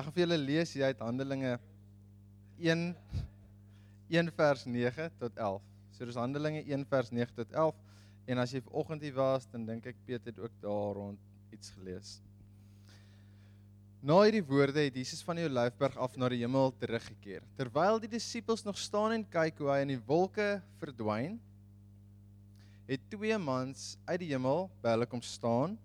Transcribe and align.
Ek 0.00 0.06
gaan 0.06 0.14
vir 0.16 0.22
julle 0.22 0.36
lees 0.40 0.70
hier 0.72 0.86
uit 0.88 1.00
Handelinge 1.04 1.48
1 2.56 2.84
1 4.08 4.30
vers 4.32 4.62
9 4.64 5.08
tot 5.20 5.34
11. 5.36 5.66
So 5.92 6.08
dis 6.08 6.16
Handelinge 6.16 6.62
1 6.64 6.86
vers 6.88 7.10
9 7.12 7.34
tot 7.36 7.52
11 7.52 7.82
en 8.32 8.40
as 8.40 8.54
jy 8.54 8.62
vanoggend 8.64 9.04
hier 9.04 9.18
was, 9.18 9.44
dan 9.52 9.66
dink 9.68 9.90
ek 9.90 9.98
Peter 10.06 10.32
het 10.32 10.40
ook 10.40 10.54
daar 10.62 10.96
rond 10.96 11.52
iets 11.52 11.74
gelees. 11.76 12.14
Na 14.00 14.22
hierdie 14.22 14.40
woorde 14.48 14.86
het 14.86 14.96
Jesus 14.96 15.20
van 15.26 15.36
die 15.36 15.44
Olyfberg 15.50 16.00
af 16.00 16.16
na 16.16 16.32
die 16.32 16.40
hemel 16.40 16.72
teruggekeer. 16.80 17.44
Terwyl 17.60 18.00
die 18.00 18.08
disippels 18.16 18.64
nog 18.64 18.80
staan 18.80 19.18
en 19.18 19.28
kyk 19.28 19.60
hoe 19.60 19.68
hy 19.74 19.82
in 19.84 19.92
die 19.98 20.00
wolke 20.08 20.62
verdwyn, 20.80 21.36
het 22.88 23.04
twee 23.12 23.36
mans 23.36 23.98
uit 24.08 24.22
die 24.24 24.32
hemel 24.32 24.70
by 24.80 24.96
hulle 24.96 25.12
kom 25.12 25.20
staan. 25.20 25.76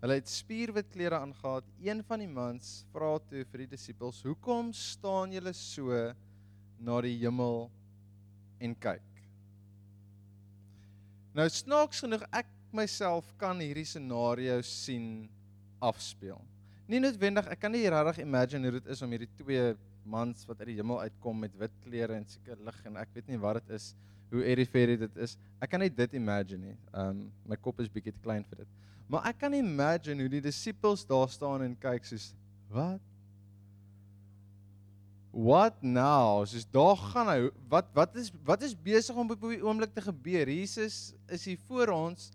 Hulle 0.00 0.16
het 0.16 0.28
spierwit 0.32 0.88
klere 0.92 1.18
aangetree. 1.20 1.90
Een 1.90 2.00
van 2.08 2.22
die 2.22 2.30
mans 2.30 2.80
vra 2.92 3.18
toe 3.28 3.44
vir 3.52 3.66
die 3.66 3.70
disippels: 3.76 4.22
"Hoekom 4.24 4.72
staan 4.72 5.32
julle 5.32 5.52
so 5.52 5.92
na 6.80 7.00
die 7.04 7.18
hemel 7.20 7.68
en 8.60 8.74
kyk. 8.80 9.20
Nou 11.36 11.46
snaaks 11.52 12.02
genoeg 12.04 12.24
ek 12.34 12.48
myself 12.74 13.28
kan 13.40 13.60
hierdie 13.62 13.86
scenario 13.86 14.60
sien 14.66 15.28
afspeel. 15.82 16.40
Nie 16.90 17.00
noodwendig, 17.02 17.46
ek 17.52 17.60
kan 17.62 17.72
nie 17.74 17.86
regtig 17.90 18.24
imagine 18.24 18.66
hoe 18.66 18.78
dit 18.80 18.90
is 18.90 19.02
om 19.06 19.12
hierdie 19.14 19.30
twee 19.38 19.74
mans 20.10 20.42
wat 20.48 20.62
uit 20.62 20.72
die 20.72 20.78
hemel 20.80 21.04
uitkom 21.06 21.44
met 21.44 21.54
wit 21.60 21.74
klere 21.84 22.16
en 22.18 22.26
seker 22.26 22.58
lig 22.66 22.78
en 22.88 22.98
ek 22.98 23.12
weet 23.14 23.28
nie 23.30 23.38
wat 23.40 23.60
dit 23.60 23.76
is, 23.78 23.92
hoe 24.30 24.44
airy 24.46 24.66
fairy 24.66 24.96
dit 25.00 25.16
is. 25.24 25.36
Ek 25.62 25.72
kan 25.72 25.82
net 25.82 25.96
dit 25.96 26.16
imagine 26.18 26.70
nie. 26.70 26.78
Um 26.94 27.28
my 27.48 27.58
kop 27.58 27.80
is 27.82 27.90
bietjie 27.90 28.14
te 28.14 28.22
klein 28.24 28.44
vir 28.50 28.62
dit. 28.64 28.74
Maar 29.10 29.30
ek 29.32 29.40
kan 29.42 29.54
imagine 29.58 30.22
hoe 30.22 30.32
die 30.36 30.44
disippels 30.44 31.02
daar 31.08 31.30
staan 31.32 31.66
en 31.66 31.78
kyk 31.78 32.06
soos 32.06 32.30
wat 32.70 33.02
What 35.30 35.78
now? 35.82 36.42
Soos 36.42 36.66
daar 36.66 36.96
gaan 36.98 37.28
hy. 37.30 37.38
Wat 37.70 37.86
wat 37.94 38.16
is 38.18 38.32
wat 38.44 38.62
is 38.66 38.74
besig 38.74 39.14
om 39.14 39.30
op 39.30 39.44
die 39.46 39.62
oomblik 39.62 39.92
te 39.94 40.02
gebeur? 40.02 40.50
Jesus 40.50 41.12
is 41.30 41.44
hier 41.46 41.60
voor 41.68 41.92
ons 41.94 42.32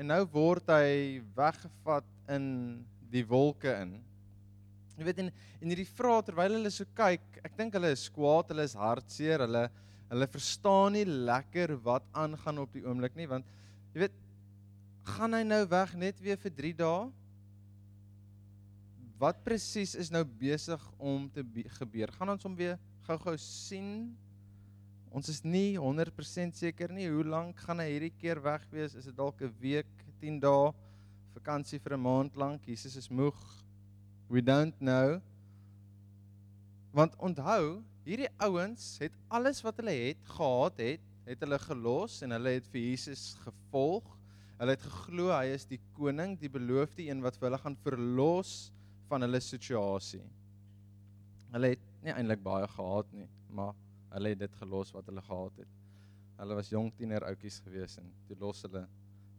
en 0.00 0.08
nou 0.08 0.22
word 0.32 0.72
hy 0.72 1.20
weggevat 1.36 2.06
in 2.32 2.46
die 3.12 3.24
wolke 3.28 3.74
in. 3.82 3.98
Jy 4.96 5.04
weet 5.04 5.20
en 5.20 5.28
en 5.60 5.68
hierdie 5.68 5.90
vrae 5.92 6.24
terwyl 6.24 6.56
hulle 6.56 6.72
so 6.72 6.88
kyk, 6.96 7.24
ek 7.44 7.56
dink 7.58 7.74
hulle 7.76 7.90
is 7.92 8.06
kwaad, 8.08 8.48
hulle 8.48 8.64
is 8.64 8.76
hartseer, 8.80 9.44
hulle 9.44 9.66
hulle 10.10 10.26
verstaan 10.26 10.92
nie 10.98 11.06
lekker 11.06 11.76
wat 11.84 12.04
aangaan 12.12 12.58
op 12.58 12.72
die 12.74 12.84
oomblik 12.84 13.16
nie 13.16 13.28
want 13.30 13.46
jy 13.94 14.04
weet 14.04 14.18
gaan 15.16 15.34
hy 15.34 15.42
nou 15.46 15.64
weg 15.70 15.94
net 15.98 16.20
weer 16.20 16.38
vir 16.38 16.54
3 16.58 16.76
dae? 16.82 17.08
wat 19.20 19.42
presies 19.44 19.92
is 20.00 20.08
nou 20.08 20.22
besig 20.24 20.80
om 20.96 21.26
te 21.28 21.44
gebeur? 21.76 22.08
Gaan 22.16 22.32
ons 22.32 22.44
hom 22.46 22.54
weer 22.56 22.78
gou-gou 23.04 23.36
sien? 23.36 24.08
Ons 25.12 25.28
is 25.28 25.42
nie 25.44 25.76
100% 25.76 26.56
seker 26.56 26.92
nie 26.94 27.10
hoe 27.10 27.26
lank 27.26 27.58
gaan 27.66 27.82
hy 27.82 27.88
hierdie 27.90 28.14
keer 28.16 28.40
weg 28.40 28.64
wees. 28.72 28.94
Is 28.96 29.10
dit 29.10 29.16
dalk 29.16 29.42
'n 29.42 29.52
week, 29.60 29.90
10 30.22 30.40
dae, 30.40 30.72
vakansie 31.34 31.78
vir 31.78 31.96
'n 31.98 32.00
maand 32.00 32.36
lank? 32.36 32.64
Jesus 32.64 32.96
is 32.96 33.10
moeg. 33.10 33.36
We 34.30 34.40
don't 34.40 34.74
know. 34.80 35.20
Want 36.92 37.12
onthou, 37.18 37.82
hierdie 38.10 38.30
ouens 38.42 38.96
het 38.98 39.14
alles 39.30 39.60
wat 39.62 39.78
hulle 39.78 39.94
het 39.94 40.30
gehad 40.34 40.80
het, 40.82 41.02
het 41.28 41.42
hulle 41.44 41.58
gelos 41.62 42.18
en 42.26 42.34
hulle 42.34 42.56
het 42.56 42.66
vir 42.72 42.82
Jesus 42.82 43.36
gevolg. 43.44 44.06
Hulle 44.58 44.74
het 44.74 44.82
geglo 44.82 45.30
hy 45.30 45.52
is 45.54 45.66
die 45.68 45.78
koning, 45.94 46.34
die 46.40 46.50
beloofde 46.50 47.06
een 47.06 47.22
wat 47.22 47.38
vir 47.38 47.48
hulle 47.48 47.60
gaan 47.62 47.78
verlos 47.84 48.54
van 49.08 49.22
hulle 49.24 49.40
situasie. 49.44 50.24
Hulle 51.54 51.72
het 51.76 51.86
nie 52.02 52.14
eintlik 52.14 52.42
baie 52.42 52.66
gehad 52.74 53.14
nie, 53.14 53.28
maar 53.54 53.78
hulle 54.16 54.34
het 54.34 54.42
dit 54.42 54.58
gelos 54.58 54.90
wat 54.96 55.06
hulle 55.10 55.22
gehad 55.22 55.62
het. 55.62 55.78
Hulle 56.40 56.56
was 56.58 56.72
jong 56.72 56.90
tiener 56.98 57.24
ouetjies 57.28 57.60
gewees 57.62 57.98
en 58.00 58.10
toe 58.26 58.38
los 58.42 58.64
hulle 58.66 58.86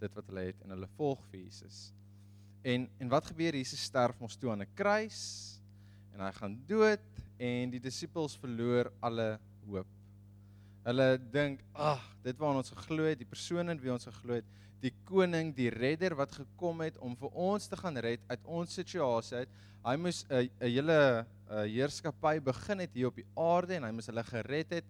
dit 0.01 0.15
wat 0.15 0.31
hulle 0.31 0.47
het 0.47 0.63
en 0.63 0.75
hulle 0.77 0.89
volg 0.95 1.21
vir 1.31 1.43
Jesus. 1.43 1.89
En 2.63 2.87
en 3.01 3.11
wat 3.11 3.27
gebeur? 3.33 3.57
Jesus 3.57 3.83
sterf 3.83 4.19
mos 4.21 4.37
toe 4.39 4.53
aan 4.53 4.63
'n 4.63 4.75
kruis 4.77 5.60
en 6.13 6.25
hy 6.25 6.31
gaan 6.37 6.57
dood 6.67 7.03
en 7.41 7.71
die 7.71 7.81
disippels 7.81 8.37
verloor 8.37 8.91
alle 9.01 9.39
hoop. 9.65 9.87
Hulle 10.83 11.17
dink, 11.31 11.61
"Ag, 11.73 12.01
dit 12.23 12.37
waarna 12.37 12.57
ons 12.57 12.69
geglo 12.69 13.03
het, 13.03 13.19
die 13.19 13.29
persoon 13.29 13.69
in 13.69 13.79
wie 13.79 13.91
ons 13.91 14.05
geglo 14.05 14.33
het, 14.33 14.45
die 14.81 14.93
koning, 15.05 15.51
die 15.53 15.69
redder 15.69 16.15
wat 16.17 16.33
gekom 16.33 16.81
het 16.81 16.97
om 17.05 17.13
vir 17.19 17.35
ons 17.37 17.67
te 17.69 17.77
gaan 17.77 17.97
red 18.01 18.23
uit 18.31 18.47
ons 18.49 18.73
situasie 18.73 19.43
uit. 19.43 19.49
Hy 19.85 19.95
moes 19.97 20.25
'n 20.29 20.49
'n 20.49 20.49
hele 20.59 21.25
heerskappy 21.49 22.39
begin 22.39 22.79
het 22.79 22.93
hier 22.93 23.07
op 23.07 23.15
die 23.15 23.27
aarde 23.35 23.75
en 23.75 23.83
hy 23.83 23.91
moes 23.91 24.07
hulle 24.07 24.23
gered 24.23 24.71
het. 24.71 24.85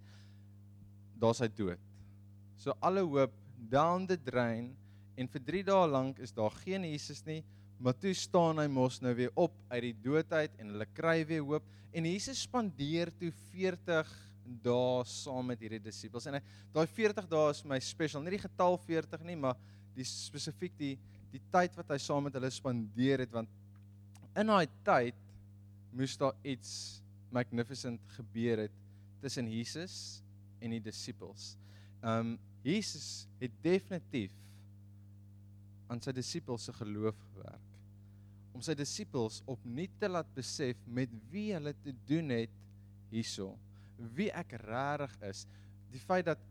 Daar's 1.20 1.40
hy 1.40 1.48
dood. 1.48 1.80
So 2.58 2.74
alle 2.82 3.02
hoop 3.02 3.32
down 3.70 4.08
the 4.08 4.18
drain 4.18 4.76
en 5.18 5.28
vir 5.28 5.42
3 5.42 5.64
dae 5.64 5.88
lank 5.88 6.20
is 6.20 6.32
daar 6.32 6.52
geen 6.52 6.84
Jesus 6.84 7.26
nie. 7.26 7.44
Maar 7.82 7.98
toe 7.98 8.12
staan 8.14 8.60
hy 8.62 8.68
mos 8.70 9.00
nou 9.02 9.12
weer 9.18 9.32
op 9.42 9.54
uit 9.72 9.82
die 9.88 9.96
dood 10.04 10.34
uit 10.38 10.58
en 10.62 10.70
hulle 10.70 10.86
kry 10.94 11.24
weer 11.26 11.42
hoop. 11.42 11.66
En 11.98 12.06
Jesus 12.06 12.44
spandeer 12.46 13.10
toe 13.18 13.32
40 13.50 14.12
dae 14.62 15.06
saam 15.10 15.48
met 15.50 15.62
hierdie 15.64 15.82
disippels. 15.82 16.28
En 16.30 16.38
daai 16.76 16.86
40 16.86 17.26
dae 17.32 17.48
is 17.50 17.64
my 17.66 17.80
special. 17.82 18.22
Nie 18.22 18.36
die 18.36 18.44
getal 18.44 18.78
40 18.86 19.26
nie 19.26 19.38
maar 19.40 19.58
die 19.96 20.06
spesifiek 20.08 20.78
die 20.78 20.94
die 21.32 21.40
tyd 21.48 21.78
wat 21.80 21.94
hy 21.94 21.98
saam 22.04 22.26
met 22.28 22.36
hulle 22.36 22.50
spandeer 22.52 23.24
het. 23.24 23.34
Want 23.34 23.50
in 24.38 24.52
daai 24.52 24.68
tyd 24.86 25.18
moes 25.96 26.18
daar 26.20 26.38
iets 26.44 27.02
magnificent 27.34 28.04
gebeur 28.18 28.66
het 28.68 28.78
tussen 29.24 29.50
Jesus 29.50 29.96
en 30.62 30.76
die 30.76 30.84
disippels. 30.84 31.56
Um 32.04 32.36
Jesus 32.62 33.26
het 33.42 33.54
definitief 33.64 34.38
aan 35.90 36.04
sy 36.04 36.14
disippels 36.14 36.68
se 36.68 36.76
geloof 36.78 37.18
gewerk 37.32 37.71
om 38.52 38.62
sy 38.62 38.76
disippels 38.78 39.42
opnuut 39.50 39.94
te 40.00 40.10
laat 40.12 40.30
besef 40.36 40.80
met 40.88 41.12
wie 41.32 41.52
hulle 41.56 41.74
te 41.84 41.94
doen 42.08 42.34
het 42.36 42.54
hierso 43.12 43.54
wie 44.18 44.30
ek 44.34 44.56
regtig 44.64 45.18
is 45.30 45.46
die 45.92 46.02
feit 46.02 46.26
dat 46.30 46.42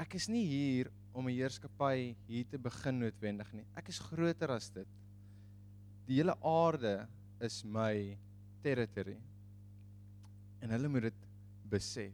ek 0.00 0.16
is 0.18 0.28
nie 0.28 0.44
hier 0.44 0.90
om 1.16 1.28
'n 1.28 1.32
heerskappy 1.32 2.14
hier 2.28 2.44
te 2.44 2.58
begin 2.58 2.98
noodwendig 3.00 3.52
nie. 3.56 3.64
Ek 3.74 3.88
is 3.88 3.98
groter 3.98 4.50
as 4.52 4.68
dit. 4.70 4.88
Die 6.06 6.20
hele 6.20 6.36
aarde 6.44 7.08
is 7.40 7.64
my 7.64 8.16
territory. 8.62 9.16
En 10.60 10.70
hulle 10.70 10.88
moet 10.88 11.08
dit 11.08 11.22
besef. 11.70 12.12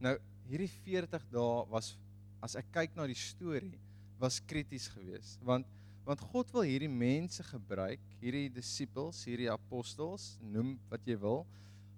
Nou 0.00 0.16
hierdie 0.48 0.70
40 0.84 1.26
dae 1.30 1.66
was 1.68 1.98
as 2.40 2.56
ek 2.56 2.72
kyk 2.72 2.96
na 2.96 3.06
die 3.06 3.18
storie 3.18 3.76
was 4.18 4.40
krities 4.40 4.88
geweest 4.88 5.42
want 5.44 5.66
want 6.08 6.22
God 6.32 6.52
wil 6.56 6.64
hierdie 6.64 6.88
mense 6.88 7.44
gebruik, 7.44 8.00
hierdie 8.22 8.48
disippels, 8.48 9.20
hierdie 9.28 9.50
apostels, 9.52 10.38
noem 10.40 10.78
wat 10.88 11.04
jy 11.04 11.18
wil. 11.20 11.42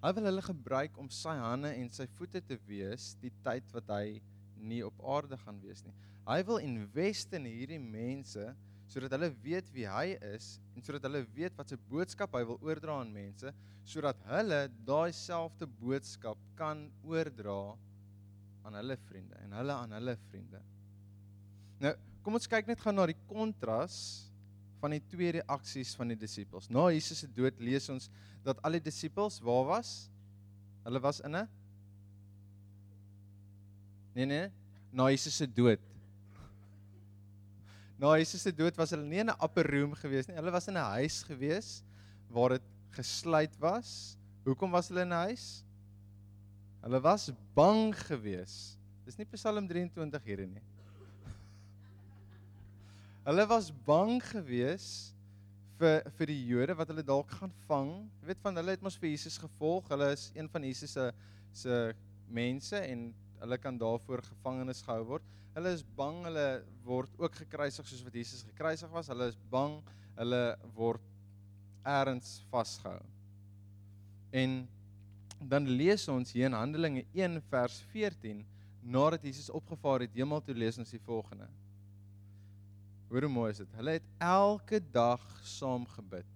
Hy 0.02 0.10
wil 0.16 0.26
hulle 0.26 0.42
gebruik 0.42 0.96
om 0.98 1.10
sy 1.14 1.36
hande 1.38 1.70
en 1.78 1.90
sy 1.94 2.08
voete 2.16 2.42
te 2.42 2.56
wees 2.66 3.12
die 3.22 3.30
tyd 3.44 3.68
wat 3.76 3.92
hy 3.94 4.18
nie 4.58 4.80
op 4.82 4.98
aarde 5.14 5.38
gaan 5.44 5.60
wees 5.62 5.84
nie. 5.86 5.94
Hy 6.26 6.40
wil 6.48 6.58
invest 6.64 7.36
in 7.38 7.46
hierdie 7.46 7.78
mense 7.78 8.48
sodat 8.90 9.14
hulle 9.14 9.30
weet 9.44 9.70
wie 9.70 9.86
hy 9.86 10.16
is 10.32 10.56
en 10.74 10.82
sodat 10.82 11.06
hulle 11.06 11.22
weet 11.36 11.54
wat 11.58 11.70
se 11.70 11.78
boodskap 11.92 12.34
hy 12.34 12.42
wil 12.48 12.58
oordra 12.66 12.98
aan 12.98 13.12
mense 13.14 13.52
sodat 13.86 14.18
hulle 14.26 14.64
daai 14.88 15.14
selfde 15.14 15.68
boodskap 15.78 16.40
kan 16.58 16.88
oordra 17.06 17.60
aan 18.66 18.80
hulle 18.80 18.98
vriende 19.06 19.38
en 19.44 19.54
hulle 19.60 19.76
aan 19.84 19.94
hulle 20.00 20.18
vriende. 20.26 20.60
Nou, 21.80 21.94
kom 22.24 22.34
ons 22.34 22.48
kyk 22.50 22.66
net 22.66 22.80
gou 22.80 22.92
na 22.92 23.06
die 23.06 23.18
kontras 23.28 24.26
van 24.80 24.94
die 24.96 25.02
twee 25.12 25.32
reaksies 25.38 25.92
van 25.98 26.12
die 26.12 26.18
disippels. 26.18 26.68
Na 26.72 26.88
Jesus 26.92 27.22
se 27.22 27.28
dood 27.28 27.58
lees 27.60 27.88
ons 27.92 28.08
dat 28.44 28.60
al 28.64 28.78
die 28.78 28.84
disippels 28.88 29.38
waar 29.44 29.66
was? 29.76 30.10
Hulle 30.84 31.00
was 31.00 31.20
in 31.20 31.36
'n 31.36 31.48
Nee 34.14 34.26
nee, 34.26 34.50
na 34.92 35.06
Jesus 35.10 35.36
se 35.36 35.46
dood. 35.46 35.80
Na 37.98 38.16
Jesus 38.18 38.42
se 38.42 38.52
dood 38.52 38.76
was 38.76 38.90
hulle 38.90 39.06
nie 39.06 39.20
in 39.20 39.30
'n 39.30 39.42
upper 39.44 39.66
room 39.70 39.94
gewees 39.94 40.26
nie. 40.26 40.36
Hulle 40.36 40.50
was 40.50 40.68
in 40.68 40.76
'n 40.76 40.90
huis 40.96 41.22
gewees 41.22 41.82
waar 42.28 42.58
dit 42.58 42.66
gesluit 42.90 43.54
was. 43.60 44.16
Hoekom 44.44 44.70
was 44.70 44.88
hulle 44.88 45.02
in 45.02 45.12
'n 45.12 45.26
huis? 45.28 45.64
Hulle 46.82 47.00
was 47.00 47.30
bang 47.54 47.94
gewees. 47.94 48.76
Dis 49.04 49.18
nie 49.18 49.26
Psalm 49.26 49.68
23 49.68 50.24
hierdie 50.24 50.46
nie. 50.46 50.69
Hulle 53.20 53.44
was 53.44 53.66
bang 53.84 54.14
gewees 54.24 54.84
vir 55.80 56.06
vir 56.16 56.30
die 56.30 56.38
Jode 56.48 56.76
wat 56.78 56.88
hulle 56.88 57.02
dalk 57.04 57.34
gaan 57.36 57.52
vang. 57.68 57.90
Jy 58.22 58.30
weet 58.30 58.40
van 58.40 58.56
hulle 58.56 58.72
het 58.72 58.84
mos 58.84 58.96
vir 58.96 59.10
Jesus 59.10 59.36
gevolg. 59.42 59.90
Hulle 59.92 60.08
is 60.14 60.30
een 60.32 60.48
van 60.48 60.64
Jesus 60.64 60.96
se 60.96 61.10
se 61.52 61.76
mense 62.30 62.78
en 62.78 63.10
hulle 63.42 63.58
kan 63.60 63.76
daarvoor 63.76 64.22
gevangenes 64.24 64.80
gehou 64.86 65.04
word. 65.12 65.28
Hulle 65.52 65.74
is 65.76 65.84
bang 65.98 66.22
hulle 66.30 66.46
word 66.86 67.20
ook 67.20 67.36
gekruisig 67.42 67.92
soos 67.92 68.02
wat 68.06 68.16
Jesus 68.22 68.46
gekruisig 68.48 68.88
was. 68.96 69.12
Hulle 69.12 69.28
is 69.28 69.38
bang 69.52 69.76
hulle 70.16 70.42
word 70.78 71.04
ergens 71.84 72.38
vasgehou. 72.48 73.02
En 74.32 74.62
dan 75.40 75.68
lees 75.68 76.08
ons 76.08 76.32
hier 76.32 76.48
in 76.48 76.56
Handelinge 76.56 77.04
1 77.12 77.40
vers 77.52 77.82
14 77.92 78.46
nadat 78.80 79.28
Jesus 79.28 79.52
opgevaar 79.52 80.06
het 80.06 80.16
hemel 80.16 80.40
toe 80.40 80.56
lees 80.56 80.80
ons 80.80 80.96
die 80.96 81.04
volgende. 81.04 81.50
Hoe 83.10 83.26
mooi 83.26 83.50
is 83.50 83.58
dit? 83.58 83.70
Hulle 83.74 83.96
het 83.96 84.04
elke 84.22 84.78
dag 84.94 85.22
saam 85.42 85.82
gebid. 85.96 86.26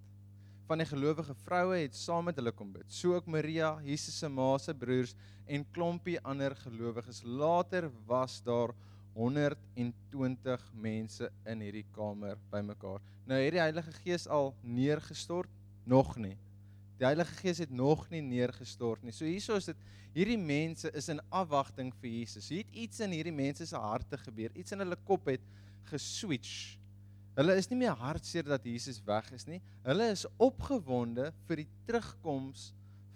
Van 0.66 0.80
die 0.82 0.86
gelowige 0.90 1.36
vroue 1.44 1.76
het 1.78 1.94
saam 1.94 2.26
met 2.26 2.40
hulle 2.40 2.50
kom 2.50 2.72
bid. 2.74 2.88
So 2.90 3.14
ook 3.14 3.28
Maria, 3.30 3.76
Jesus 3.86 4.16
se 4.18 4.26
ma 4.26 4.56
se 4.58 4.74
broers 4.74 5.12
en 5.46 5.62
klompie 5.70 6.16
ander 6.26 6.56
gelowiges. 6.64 7.22
Later 7.22 7.86
was 8.08 8.40
daar 8.42 8.74
120 9.14 10.66
mense 10.74 11.30
in 11.46 11.62
hierdie 11.62 11.84
kamer 11.94 12.42
bymekaar. 12.50 12.98
Nou 13.30 13.38
het 13.38 13.54
die 13.54 13.62
Heilige 13.62 13.94
Gees 14.00 14.26
al 14.26 14.50
neergestort? 14.66 15.52
Nog 15.86 16.16
nie. 16.18 16.34
Die 16.98 17.06
Heilige 17.06 17.38
Gees 17.38 17.62
het 17.62 17.70
nog 17.70 18.08
nie 18.10 18.24
neergestort 18.24 19.06
nie. 19.06 19.14
So 19.14 19.30
hieso 19.30 19.60
is 19.62 19.70
dit 19.70 19.86
hierdie 20.16 20.40
mense 20.42 20.90
is 20.90 21.06
in 21.12 21.22
afwagting 21.30 21.94
vir 22.00 22.18
Jesus. 22.18 22.50
Hier 22.50 22.66
het 22.66 22.82
iets 22.88 23.06
in 23.06 23.14
hierdie 23.14 23.36
mense 23.36 23.62
se 23.62 23.78
harte 23.78 24.18
gebeur. 24.26 24.50
Iets 24.58 24.74
in 24.74 24.82
hulle 24.82 24.98
kop 25.06 25.30
het 25.30 25.46
geswitch. 25.90 26.78
Hulle 27.34 27.56
is 27.58 27.66
nie 27.70 27.80
meer 27.80 27.96
hartseer 27.98 28.46
dat 28.46 28.66
Jesus 28.66 29.00
weg 29.06 29.26
is 29.34 29.46
nie. 29.48 29.60
Hulle 29.82 30.06
is 30.12 30.22
opgewonde 30.38 31.32
vir 31.48 31.64
die 31.64 31.70
terugkoms 31.88 32.68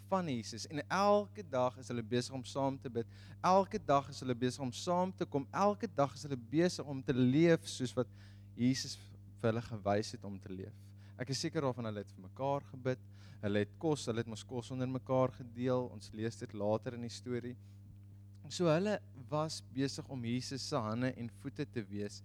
van 0.08 0.26
Jesus 0.32 0.64
en 0.72 0.80
elke 0.88 1.44
dag 1.46 1.76
is 1.78 1.90
hulle 1.92 2.02
besig 2.02 2.34
om 2.34 2.42
saam 2.48 2.78
te 2.80 2.90
bid. 2.90 3.06
Elke 3.44 3.78
dag 3.78 4.08
is 4.10 4.18
hulle 4.24 4.34
besig 4.34 4.64
om 4.64 4.72
saam 4.74 5.12
te 5.14 5.26
kom. 5.28 5.46
Elke 5.52 5.86
dag 5.94 6.16
is 6.16 6.24
hulle 6.26 6.38
besig 6.50 6.88
om 6.88 7.02
te 7.04 7.14
leef 7.14 7.68
soos 7.68 7.94
wat 7.94 8.10
Jesus 8.58 8.96
vir 9.38 9.52
hulle 9.52 9.62
gewys 9.68 10.10
het 10.16 10.26
om 10.26 10.38
te 10.42 10.50
leef. 10.50 10.74
Ek 11.18 11.30
is 11.34 11.44
seker 11.44 11.62
daarvan 11.66 11.90
hulle 11.90 12.02
het 12.02 12.10
vir 12.16 12.26
mekaar 12.26 12.66
gebid. 12.72 13.06
Hulle 13.38 13.62
het 13.62 13.74
kos, 13.78 14.08
hulle 14.10 14.24
het 14.24 14.30
mos 14.30 14.42
kos 14.46 14.72
onder 14.74 14.90
mekaar 14.90 15.30
gedeel. 15.36 15.86
Ons 15.94 16.10
lees 16.16 16.40
dit 16.40 16.58
later 16.58 16.98
in 16.98 17.06
die 17.06 17.12
storie. 17.12 17.54
So 18.50 18.66
hulle 18.72 18.96
was 19.28 19.60
besig 19.76 20.06
om 20.10 20.24
Jesus 20.24 20.64
se 20.66 20.80
hande 20.80 21.12
en 21.20 21.30
voete 21.42 21.66
te 21.68 21.84
wees 21.86 22.22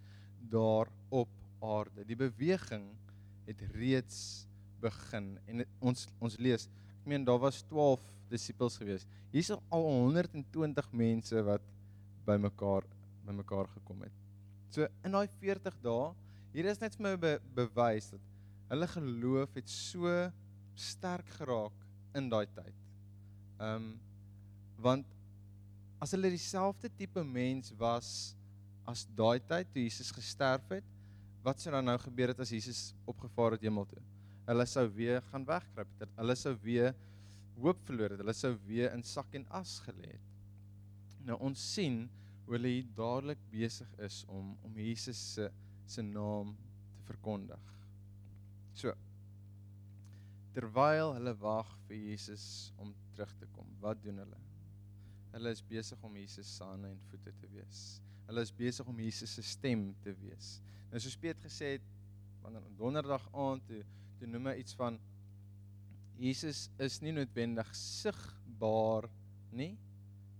daar 0.54 0.90
op 1.10 1.30
aarde. 1.64 2.06
Die 2.06 2.18
beweging 2.20 2.86
het 3.48 3.62
reeds 3.74 4.46
begin 4.84 5.38
en 5.48 5.64
het, 5.64 5.72
ons 5.84 6.08
ons 6.24 6.36
lees, 6.42 6.68
ek 7.00 7.08
meen 7.10 7.26
daar 7.28 7.42
was 7.42 7.62
12 7.70 8.04
disippels 8.32 8.78
gewees. 8.80 9.06
Hier's 9.34 9.52
al 9.54 9.88
120 9.88 10.92
mense 10.92 11.44
wat 11.48 11.66
bymekaar 12.28 12.88
bymekaar 13.24 13.70
gekom 13.78 14.04
het. 14.04 14.16
So 14.74 14.88
in 15.06 15.16
daai 15.16 15.28
40 15.40 15.76
dae, 15.84 16.12
hier 16.54 16.68
is 16.68 16.82
net 16.82 16.96
vir 16.98 17.06
my 17.06 17.14
be, 17.20 17.38
bewys 17.56 18.10
dat 18.12 18.32
hulle 18.74 18.88
geloof 18.90 19.54
het 19.56 19.70
so 19.70 20.12
sterk 20.80 21.30
geraak 21.38 21.76
in 22.18 22.30
daai 22.32 22.46
tyd. 22.56 22.76
Ehm 23.60 23.76
um, 23.76 23.92
want 24.84 25.08
as 26.04 26.12
hulle 26.12 26.34
dieselfde 26.34 26.90
tipe 26.98 27.22
mens 27.24 27.72
was 27.80 28.34
as 28.90 29.06
daai 29.18 29.40
tyd 29.48 29.70
toe 29.74 29.84
Jesus 29.84 30.12
gesterf 30.16 30.66
het, 30.74 30.88
wat 31.44 31.60
sou 31.60 31.74
dan 31.74 31.86
nou 31.88 31.98
gebeur 32.00 32.32
het 32.32 32.42
as 32.44 32.52
Jesus 32.56 32.92
opgevaar 33.10 33.58
het 33.58 33.66
hemel 33.66 33.88
toe? 33.90 34.02
Hulle 34.48 34.66
sou 34.68 34.86
weer 34.96 35.22
gaan 35.30 35.46
wegkruip 35.48 35.92
het. 36.00 36.12
Hulle 36.20 36.36
sou 36.40 36.54
weer 36.64 36.92
hoop 37.60 37.80
verloor 37.88 38.16
het. 38.16 38.24
Hulle 38.24 38.36
sou 38.36 38.54
weer 38.68 38.92
in 38.96 39.04
sak 39.08 39.36
en 39.40 39.46
as 39.56 39.78
gelê 39.86 40.16
het. 40.16 40.30
Nou 41.28 41.40
ons 41.48 41.60
sien 41.76 42.04
hoe 42.44 42.58
hulle 42.58 42.74
hier 42.74 42.88
dadelik 42.98 43.40
besig 43.52 43.90
is 44.04 44.24
om 44.28 44.54
om 44.68 44.80
Jesus 44.80 45.20
se 45.36 45.50
se 45.88 46.04
naam 46.04 46.56
te 46.56 46.74
verkondig. 47.08 47.64
So 48.78 48.94
terwyl 50.54 51.16
hulle 51.18 51.34
wag 51.42 51.70
vir 51.88 51.98
Jesus 52.12 52.46
om 52.78 52.94
terug 53.16 53.32
te 53.40 53.48
kom. 53.56 53.70
Wat 53.82 54.02
doen 54.04 54.22
hulle? 54.22 54.40
Hulle 55.34 55.54
is 55.56 55.64
besig 55.66 56.02
om 56.06 56.18
Jesus 56.18 56.50
se 56.58 56.68
hande 56.68 56.92
en 56.94 57.00
voete 57.10 57.34
te 57.42 57.50
wees. 57.56 57.82
Hulle 58.34 58.42
is 58.48 58.52
besig 58.58 58.88
om 58.90 58.98
Jesus 58.98 59.36
se 59.38 59.44
stem 59.46 59.92
te 60.02 60.10
wees. 60.18 60.56
Nou 60.90 60.98
soos 61.02 61.18
Piet 61.22 61.38
gesê 61.46 61.76
het 61.76 61.84
wanneer 62.42 62.64
donderdag 62.80 63.28
aand 63.30 63.62
toe 63.68 63.84
toe 64.18 64.30
noem 64.30 64.48
hy 64.50 64.56
iets 64.64 64.74
van 64.80 64.98
Jesus 66.18 66.64
is 66.82 66.96
nie 67.06 67.14
noodwendig 67.14 67.70
sigbaar 67.78 69.06
nie. 69.54 69.76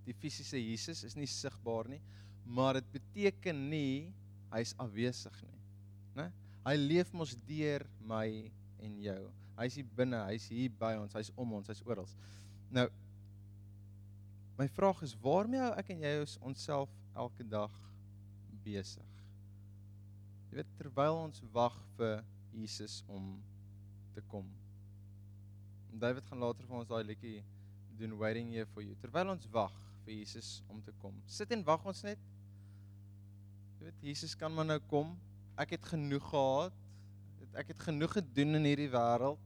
Die 0.08 0.16
fisiese 0.18 0.58
Jesus 0.58 1.04
is 1.06 1.14
nie 1.14 1.30
sigbaar 1.30 1.92
nie, 1.92 2.00
maar 2.46 2.80
dit 2.80 2.90
beteken 2.96 3.62
nie 3.70 4.10
hy's 4.54 4.74
afwesig 4.82 5.38
nie, 5.46 5.62
né? 6.18 6.28
Hy 6.66 6.74
leef 6.80 7.14
mos 7.14 7.36
deur 7.46 7.86
my 8.10 8.26
en 8.82 8.98
jou. 9.06 9.22
Hy's 9.60 9.78
hier 9.78 9.94
binne, 9.98 10.20
hy's 10.32 10.50
hier 10.50 10.74
by 10.82 10.96
ons, 10.98 11.14
hy's 11.18 11.30
om 11.38 11.56
ons, 11.60 11.70
hy's 11.70 11.86
oral. 11.86 12.10
Nou 12.74 12.90
my 14.58 14.68
vraag 14.70 15.06
is 15.06 15.14
waarmee 15.22 15.62
hou 15.62 15.72
ek 15.78 15.94
en 15.94 16.04
jy 16.06 16.18
onsself 16.42 16.90
elke 17.16 17.46
dag 17.48 17.74
besig? 18.66 19.10
Jy 20.50 20.60
weet 20.60 20.76
terwyl 20.78 21.24
ons 21.24 21.42
wag 21.56 21.78
vir 21.98 22.22
Jesus 22.54 23.02
om 23.10 23.36
te 24.14 24.22
kom. 24.30 24.46
En 25.92 26.02
David 26.02 26.26
gaan 26.30 26.44
later 26.46 26.68
vir 26.70 26.80
ons 26.82 26.90
daai 26.90 27.04
liedjie 27.08 27.40
doen 27.98 28.14
waiting 28.18 28.52
here 28.54 28.70
for 28.74 28.86
you. 28.86 28.94
Terwyl 29.02 29.34
ons 29.34 29.50
wag 29.54 29.74
vir 30.06 30.16
Jesus 30.20 30.62
om 30.70 30.82
te 30.86 30.94
kom. 31.02 31.18
Sit 31.26 31.52
en 31.54 31.66
wag 31.66 31.86
ons 31.90 32.04
net. 32.06 32.22
Jy 33.80 33.90
weet 33.90 34.08
Jesus 34.12 34.38
kan 34.38 34.54
maar 34.54 34.70
nou 34.70 34.80
kom. 34.90 35.14
Ek 35.60 35.76
het 35.78 35.92
genoeg 35.94 36.26
gehad 36.32 36.74
ek 37.58 37.74
het 37.74 37.84
genoeg 37.86 38.16
gedoen 38.18 38.58
in 38.58 38.66
hierdie 38.66 38.90
wêreld. 38.92 39.42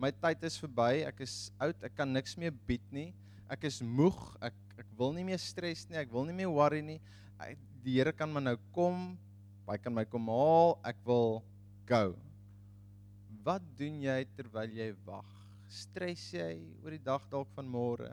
My 0.00 0.10
tyd 0.16 0.44
is 0.48 0.56
verby. 0.60 1.04
Ek 1.04 1.20
is 1.24 1.50
oud. 1.60 1.76
Ek 1.84 1.92
kan 1.96 2.08
niks 2.08 2.36
meer 2.40 2.54
bied 2.66 2.84
nie. 2.94 3.10
Ek 3.52 3.66
is 3.68 3.80
moeg. 3.84 4.16
Ek 4.40 4.56
wil 5.00 5.14
nie 5.16 5.24
meer 5.24 5.40
stres 5.40 5.86
nie. 5.88 5.98
Ek 6.00 6.12
wil 6.12 6.28
nie 6.28 6.36
meer 6.36 6.52
worry 6.52 6.82
nie. 6.84 7.00
Die 7.80 7.96
Here 7.96 8.12
kan 8.12 8.28
maar 8.32 8.44
nou 8.44 8.56
kom. 8.76 9.14
Hy 9.70 9.78
kan 9.80 9.94
my 9.94 10.04
kom 10.04 10.28
haal. 10.28 10.76
Ek 10.84 11.00
wil 11.06 11.40
go. 11.88 12.12
Wat 13.46 13.64
doen 13.78 14.02
jy 14.04 14.18
terwyl 14.36 14.76
jy 14.76 14.90
wag? 15.06 15.28
Stres 15.70 16.26
jy 16.34 16.58
oor 16.82 16.92
die 16.92 17.04
dag 17.06 17.24
dalk 17.32 17.48
van 17.56 17.68
môre? 17.70 18.12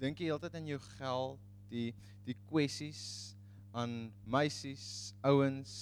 Dink 0.00 0.20
jy 0.20 0.28
heeltyd 0.28 0.56
aan 0.58 0.68
jou 0.68 0.80
geld, 0.98 1.40
die 1.70 1.90
die 2.26 2.36
kwessies 2.50 3.32
aan 3.72 4.10
meisies, 4.28 5.14
ouens, 5.24 5.72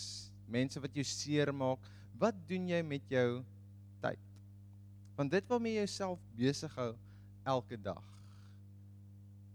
mense 0.46 0.81
wat 0.82 0.94
jou 0.94 1.06
seermaak? 1.06 1.82
Wat 2.20 2.37
doen 2.50 2.69
jy 2.70 2.82
met 2.87 3.11
jou 3.11 3.40
tyd? 4.02 4.20
Want 5.19 5.35
dit 5.35 5.50
waarmee 5.50 5.79
jy 5.79 5.87
jouself 5.87 6.23
besig 6.38 6.79
hou 6.79 6.93
elke 7.49 7.81
dag. 7.81 8.18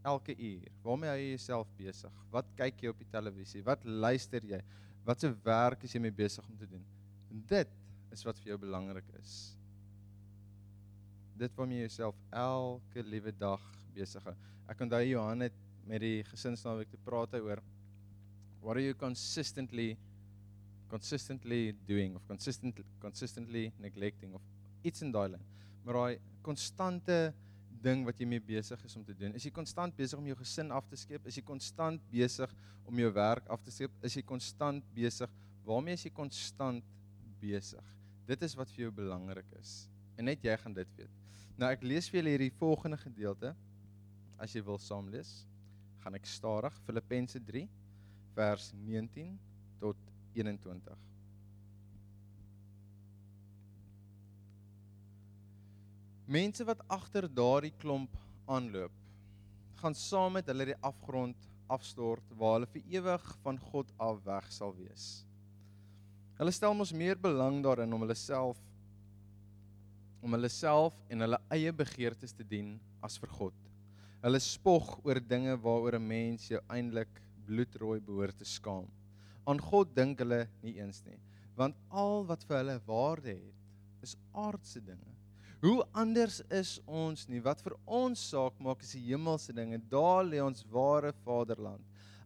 Elke 0.03 0.35
uur. 0.35 0.67
Waarmee 0.83 1.11
hou 1.11 1.19
jy 1.19 1.29
jouself 1.31 1.69
besig? 1.77 2.21
Wat 2.31 2.49
kyk 2.59 2.83
jy 2.83 2.91
op 2.91 2.99
die 2.99 3.09
televisie? 3.11 3.63
Wat 3.63 3.85
luister 3.87 4.43
jy? 4.47 4.59
Watse 5.07 5.31
werk 5.45 5.83
is 5.87 5.95
jy 5.95 6.01
mee 6.03 6.15
besig 6.15 6.45
om 6.47 6.57
te 6.59 6.67
doen? 6.67 6.83
En 7.31 7.43
dit 7.49 7.75
is 8.13 8.23
wat 8.27 8.39
vir 8.41 8.53
jou 8.53 8.59
belangrik 8.65 9.07
is. 9.19 9.35
Dit 11.39 11.55
waarmee 11.57 11.81
jy 11.81 11.87
jouself 11.87 12.19
elke 12.29 13.03
liewe 13.07 13.33
dag 13.35 13.63
besig 13.95 14.23
hou. 14.27 14.35
Ek 14.69 14.83
onthou 14.83 15.01
Johan 15.03 15.47
het 15.47 15.55
met 15.87 16.03
die 16.03 16.23
gesinsnaweek 16.29 16.91
te 16.91 16.99
praat 17.03 17.35
oor 17.39 17.59
what 18.63 18.77
are 18.77 18.83
you 18.83 18.95
consistently 18.95 19.97
consistently 20.89 21.73
doing 21.87 22.15
of 22.15 22.25
consistently 22.27 22.85
consistently 23.01 23.71
neglecting 23.79 24.35
of 24.37 24.41
iets 24.83 25.03
in 25.03 25.11
daai 25.11 25.33
lyn. 25.33 25.43
Maar 25.83 25.99
daai 25.99 26.19
konstante 26.45 27.17
ding 27.83 28.05
wat 28.07 28.19
jy 28.19 28.27
mee 28.29 28.43
besig 28.43 28.81
is 28.87 28.95
om 28.97 29.03
te 29.05 29.15
doen. 29.17 29.35
Is 29.37 29.45
jy 29.47 29.51
konstant 29.53 29.95
besig 29.97 30.19
om 30.19 30.27
jou 30.29 30.37
gesin 30.39 30.71
af 30.75 30.87
te 30.89 30.99
skep? 30.99 31.27
Is 31.29 31.37
jy 31.39 31.43
konstant 31.45 32.03
besig 32.11 32.53
om 32.87 32.99
jou 32.99 33.09
werk 33.15 33.49
af 33.51 33.63
te 33.63 33.73
skep? 33.73 33.95
Is 34.05 34.15
jy 34.17 34.23
konstant 34.27 34.85
besig? 34.95 35.31
Waarmee 35.67 35.99
is 35.99 36.05
jy 36.07 36.13
konstant 36.15 36.87
besig? 37.41 37.91
Dit 38.27 38.43
is 38.47 38.55
wat 38.59 38.71
vir 38.71 38.85
jou 38.85 38.93
belangrik 39.03 39.49
is. 39.59 39.83
En 40.17 40.29
net 40.29 40.43
jy 40.43 40.55
gaan 40.59 40.75
dit 40.75 40.97
weet. 40.97 41.21
Nou 41.59 41.69
ek 41.69 41.83
lees 41.85 42.09
vir 42.09 42.21
julle 42.21 42.35
hierdie 42.35 42.53
volgende 42.57 42.99
gedeelte. 43.01 43.53
As 44.41 44.55
jy 44.55 44.63
wil 44.65 44.79
saam 44.81 45.11
lees, 45.13 45.43
gaan 46.03 46.17
ek 46.17 46.27
stadig 46.27 46.75
Filippense 46.87 47.39
3 47.47 47.67
vers 48.35 48.71
19 48.75 49.35
tot 49.79 49.99
21. 50.35 51.12
Mense 56.25 56.63
wat 56.67 56.83
agter 56.87 57.27
daardie 57.27 57.73
klomp 57.81 58.13
aanloop, 58.47 58.93
gaan 59.81 59.95
saam 59.95 60.37
met 60.37 60.47
hulle 60.47 60.69
die 60.71 60.79
afgrond 60.79 61.49
afstort 61.73 62.31
waar 62.39 62.57
hulle 62.57 62.69
vir 62.71 62.95
ewig 62.97 63.25
van 63.43 63.59
God 63.71 63.91
af 63.97 64.21
weg 64.25 64.47
sal 64.51 64.75
wees. 64.77 65.25
Hulle 66.39 66.53
stel 66.55 66.75
mos 66.75 66.93
meer 66.95 67.19
belang 67.19 67.61
daarin 67.63 67.93
om 67.93 68.05
hulle 68.05 68.17
self 68.17 68.59
om 70.23 70.31
hulle 70.37 70.47
self 70.47 70.95
en 71.11 71.25
hulle 71.25 71.39
eie 71.51 71.71
begeertes 71.75 72.31
te 72.31 72.45
dien 72.47 72.77
as 73.03 73.17
vir 73.19 73.31
God. 73.35 73.55
Hulle 74.23 74.39
spog 74.39 74.95
oor 75.03 75.19
dinge 75.19 75.57
waaroor 75.59 75.99
'n 75.99 76.07
mens 76.07 76.47
jou 76.47 76.61
eintlik 76.71 77.11
bloedrooi 77.45 77.99
behoort 77.99 78.37
te 78.37 78.47
skaam 78.47 78.87
aan 79.45 79.59
God 79.59 79.91
dink 79.95 80.21
hulle 80.23 80.45
nie 80.63 80.77
eens 80.79 81.01
nie. 81.07 81.19
Want 81.57 81.77
al 81.89 82.23
wat 82.29 82.45
vir 82.47 82.59
hulle 82.61 82.77
waarde 82.87 83.35
het, 83.35 83.59
is 84.03 84.15
aardse 84.31 84.81
dinge. 84.83 85.12
Hoe 85.63 85.79
anders 85.95 86.41
is 86.51 86.73
ons 86.83 87.21
nie? 87.31 87.39
Wat 87.39 87.61
vir 87.63 87.77
ons 87.87 88.19
saak 88.33 88.57
maak 88.59 88.81
is 88.83 88.89
die 88.97 89.05
hemelse 89.05 89.53
dinge. 89.55 89.77
Daar 89.87 90.25
lê 90.27 90.41
ons 90.43 90.65
ware 90.73 91.13
vaderland. 91.23 91.79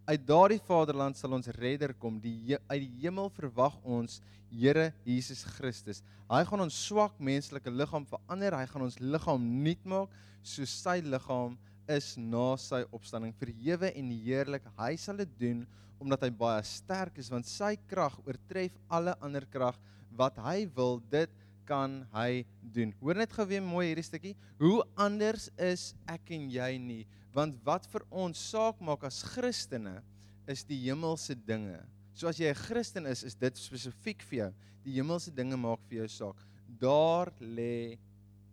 Uit 0.10 0.24
daardie 0.26 0.64
vaderland 0.66 1.20
sal 1.20 1.36
ons 1.38 1.52
redder 1.60 1.94
kom. 2.02 2.18
Die 2.24 2.58
uit 2.58 2.82
die 2.82 3.04
hemel 3.04 3.30
verwag 3.36 3.78
ons 3.86 4.24
Here 4.50 4.88
Jesus 5.06 5.44
Christus. 5.58 6.02
Hy 6.32 6.42
gaan 6.50 6.66
ons 6.66 6.82
swak 6.88 7.22
menslike 7.22 7.70
liggaam 7.70 8.08
verander. 8.10 8.58
Hy 8.58 8.66
gaan 8.72 8.88
ons 8.88 8.98
liggaam 9.04 9.46
nuut 9.68 9.86
maak 9.86 10.18
soos 10.42 10.74
sy 10.74 10.98
liggaam 11.06 11.60
is 11.94 12.16
na 12.18 12.56
sy 12.58 12.82
opstanding 12.90 13.38
verhewe 13.38 13.94
en 13.94 14.14
heerlik. 14.18 14.66
Hy 14.80 14.96
sal 14.98 15.22
dit 15.22 15.38
doen 15.38 15.62
omdat 16.02 16.26
hy 16.26 16.34
baie 16.42 16.66
sterk 16.66 17.22
is 17.22 17.30
want 17.30 17.46
sy 17.46 17.76
krag 17.86 18.18
oortref 18.26 18.74
alle 18.90 19.14
ander 19.22 19.46
krag 19.46 19.78
wat 20.18 20.42
hy 20.42 20.64
wil 20.74 20.98
dit 21.12 21.30
kan 21.68 22.00
hy 22.14 22.46
doen. 22.62 22.94
Hoor 23.02 23.20
net 23.20 23.34
gou 23.36 23.46
weer 23.50 23.64
mooi 23.64 23.90
hierdie 23.90 24.06
stukkie. 24.08 24.36
Hoe 24.62 24.82
anders 24.96 25.50
is 25.60 25.92
ek 26.10 26.32
en 26.38 26.48
jy 26.52 26.72
nie? 26.82 27.04
Want 27.36 27.60
wat 27.68 27.86
vir 27.92 28.06
ons 28.10 28.40
saak 28.52 28.80
maak 28.82 29.04
as 29.08 29.22
Christene 29.36 30.00
is 30.48 30.64
die 30.66 30.80
hemelse 30.88 31.36
dinge. 31.36 31.84
So 32.18 32.28
as 32.28 32.40
jy 32.40 32.50
'n 32.50 32.56
Christen 32.56 33.06
is, 33.06 33.24
is 33.24 33.36
dit 33.36 33.58
spesifiek 33.58 34.24
vir 34.24 34.38
jou. 34.40 34.52
Die 34.84 34.96
hemelse 34.98 35.32
dinge 35.32 35.58
maak 35.58 35.80
vir 35.90 36.00
jou 36.00 36.08
saak. 36.08 36.40
Daar 36.80 37.32
lê 37.40 38.00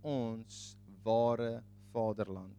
ons 0.02 0.76
ware 1.04 1.62
vaderland. 1.92 2.56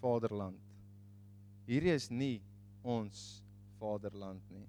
#vaderland. 0.00 0.60
Hierdie 1.66 1.94
is 1.94 2.10
nie 2.10 2.40
ons 2.82 3.42
vaderland 3.80 4.40
nie. 4.50 4.68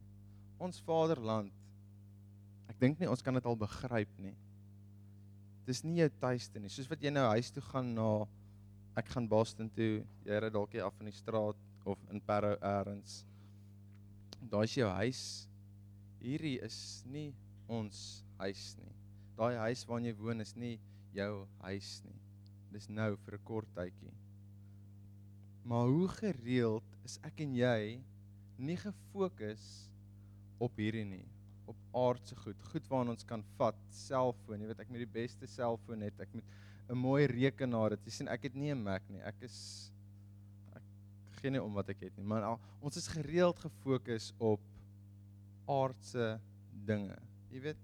Ons 0.60 0.80
vaderland. 0.80 1.52
Ek 2.76 2.82
dink 2.82 3.00
nie 3.00 3.08
ons 3.08 3.24
kan 3.24 3.38
dit 3.38 3.46
al 3.48 3.56
begryp 3.56 4.12
nie. 4.20 4.34
Dis 5.64 5.80
nie 5.88 6.02
jou 6.02 6.10
tuiste 6.20 6.60
nie. 6.60 6.68
Soos 6.68 6.90
wat 6.92 7.00
jy 7.00 7.14
nou 7.14 7.24
huis 7.32 7.48
toe 7.56 7.64
gaan 7.64 7.94
na 7.96 8.08
ek 9.00 9.14
gaan 9.14 9.30
Boston 9.32 9.70
toe, 9.72 10.04
jy 10.28 10.40
ry 10.44 10.50
dalk 10.52 10.76
hier 10.76 10.84
af 10.84 11.00
in 11.00 11.08
die 11.08 11.16
straat 11.16 11.88
of 11.88 12.02
in 12.12 12.20
Parow 12.20 12.58
eers. 12.60 13.22
Daai 14.52 14.66
is 14.68 14.76
jou 14.76 14.90
huis. 14.92 15.24
Hierdie 16.20 16.58
is 16.68 16.78
nie 17.08 17.30
ons 17.72 18.26
huis 18.44 18.66
nie. 18.82 18.92
Daai 19.40 19.56
huis 19.64 19.86
waarin 19.88 20.10
jy 20.12 20.16
woon 20.20 20.44
is 20.44 20.52
nie 20.60 20.76
jou 21.16 21.46
huis 21.64 21.96
nie. 22.04 22.20
Dis 22.76 22.90
nou 22.92 23.16
vir 23.24 23.40
'n 23.40 23.46
kort 23.48 23.72
tydjie. 23.72 24.12
Maar 25.64 25.88
hoe 25.88 26.10
gereeld 26.20 26.84
is 27.08 27.20
ek 27.24 27.40
en 27.40 27.56
jy 27.56 28.04
nie 28.60 28.78
gefokus 28.78 29.90
op 30.60 30.76
hierdie 30.78 31.06
nie, 31.06 31.26
op 31.72 31.98
aardse 32.06 32.36
goed, 32.36 32.62
goed 32.72 32.88
waarna 32.92 33.16
ons 33.16 33.28
kan 33.28 33.44
vat, 33.58 33.78
selfoon, 33.90 34.62
jy 34.62 34.70
weet 34.70 34.84
ek 34.84 34.94
met 34.94 35.04
die 35.04 35.14
beste 35.18 35.50
selfoon 35.50 36.06
het, 36.06 36.20
ek 36.22 36.34
met 36.38 36.46
'n 36.90 36.98
mooi 36.98 37.26
rekenaar 37.26 37.96
het. 37.96 38.06
Jy 38.06 38.12
sien 38.12 38.28
ek 38.28 38.44
het 38.44 38.56
nie 38.56 38.72
'n 38.72 38.84
Mac 38.84 39.02
nie. 39.10 39.22
Ek 39.22 39.42
is 39.42 39.92
ek 40.76 40.84
gee 41.42 41.52
nie 41.52 41.62
om 41.62 41.74
wat 41.74 41.90
ek 41.90 42.02
het 42.02 42.18
nie, 42.18 42.26
maar 42.26 42.44
al, 42.44 42.60
ons 42.82 42.98
is 42.98 43.08
gereeld 43.08 43.60
gefokus 43.60 44.34
op 44.40 44.62
aardse 45.68 46.40
dinge. 46.86 47.18
Jy 47.52 47.62
weet, 47.62 47.78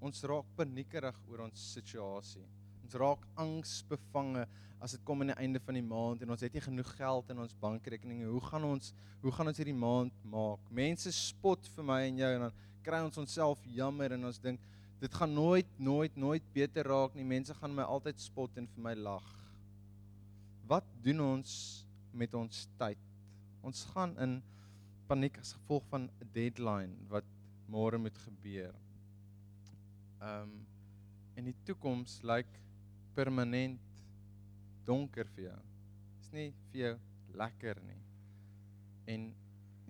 ons 0.00 0.24
raak 0.24 0.46
paniekerig 0.56 1.16
oor 1.28 1.40
ons 1.40 1.72
situasie. 1.74 2.46
Ons 2.82 2.94
raak 2.94 3.26
angsbevange 3.36 4.46
as 4.80 4.92
dit 4.96 5.02
kom 5.04 5.20
aan 5.20 5.34
die 5.34 5.42
einde 5.42 5.60
van 5.60 5.76
die 5.76 5.84
maand 5.84 6.22
en 6.24 6.32
ons 6.32 6.40
het 6.40 6.54
nie 6.56 6.64
genoeg 6.64 6.88
geld 6.96 7.30
in 7.30 7.38
ons 7.38 7.56
bankrekeninge. 7.60 8.30
Hoe 8.32 8.40
gaan 8.48 8.64
ons 8.64 8.94
hoe 9.20 9.32
gaan 9.36 9.50
ons 9.50 9.58
hierdie 9.60 9.76
maand 9.76 10.14
maak? 10.24 10.60
Mense 10.72 11.12
spot 11.12 11.68
vir 11.74 11.84
my 11.84 11.98
en 12.06 12.20
jou 12.22 12.30
en 12.38 12.46
dan 12.46 12.54
kry 12.84 13.00
ons 13.04 13.18
onsself 13.20 13.60
jammer 13.74 14.14
en 14.16 14.28
ons 14.30 14.40
dink 14.42 14.60
dit 15.00 15.16
gaan 15.16 15.32
nooit 15.32 15.68
nooit 15.78 16.16
nooit 16.16 16.46
beter 16.54 16.86
raak 16.86 17.14
nie. 17.16 17.24
Mense 17.24 17.54
gaan 17.56 17.74
my 17.74 17.86
altyd 17.88 18.20
spot 18.20 18.58
en 18.60 18.68
vir 18.74 18.84
my 18.84 18.94
lag. 18.98 19.26
Wat 20.68 20.86
doen 21.04 21.20
ons 21.24 21.52
met 22.12 22.34
ons 22.34 22.66
tyd? 22.78 23.00
Ons 23.66 23.84
gaan 23.94 24.16
in 24.22 24.38
paniek 25.10 25.38
as 25.40 25.54
gevolg 25.56 25.84
van 25.90 26.08
'n 26.08 26.32
deadline 26.34 26.94
wat 27.08 27.26
môre 27.68 27.98
moet 27.98 28.18
gebeur. 28.26 28.74
Ehm 30.20 30.42
um, 30.42 30.58
en 31.36 31.44
die 31.44 31.56
toekoms 31.64 32.20
lyk 32.22 32.44
like 32.46 32.60
permanent 33.14 33.80
donker 34.84 35.28
vir 35.36 35.44
jou. 35.44 35.60
Dis 36.18 36.32
nie 36.32 36.48
vir 36.72 36.80
jou 36.80 36.94
lekker 37.40 37.80
nie. 37.86 38.02
En 39.06 39.30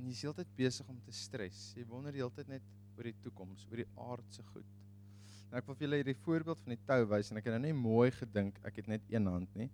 en 0.01 0.07
jy 0.09 0.15
is 0.17 0.23
heeltyd 0.25 0.53
besig 0.57 0.89
om 0.89 1.01
te 1.05 1.13
stres. 1.13 1.75
Jy 1.77 1.85
wonder 1.85 2.15
heeltyd 2.17 2.49
net 2.49 2.63
oor 3.01 3.09
die 3.09 3.17
toekoms, 3.25 3.65
oor 3.71 3.81
die 3.81 3.89
aardse 3.97 4.45
goed. 4.53 4.69
Nou 5.51 5.59
ek 5.59 5.67
wil 5.67 5.77
vir 5.79 5.87
julle 5.87 5.99
hierdie 6.03 6.21
voorbeeld 6.23 6.61
van 6.63 6.75
die 6.75 6.83
tou 6.87 7.01
wys 7.11 7.31
en 7.33 7.41
ek 7.41 7.47
het 7.49 7.57
nou 7.57 7.63
net 7.65 7.79
mooi 7.79 8.11
gedink, 8.15 8.59
ek 8.69 8.83
het 8.83 8.91
net 8.93 9.07
een 9.11 9.29
hand 9.31 9.57
nie. 9.59 9.71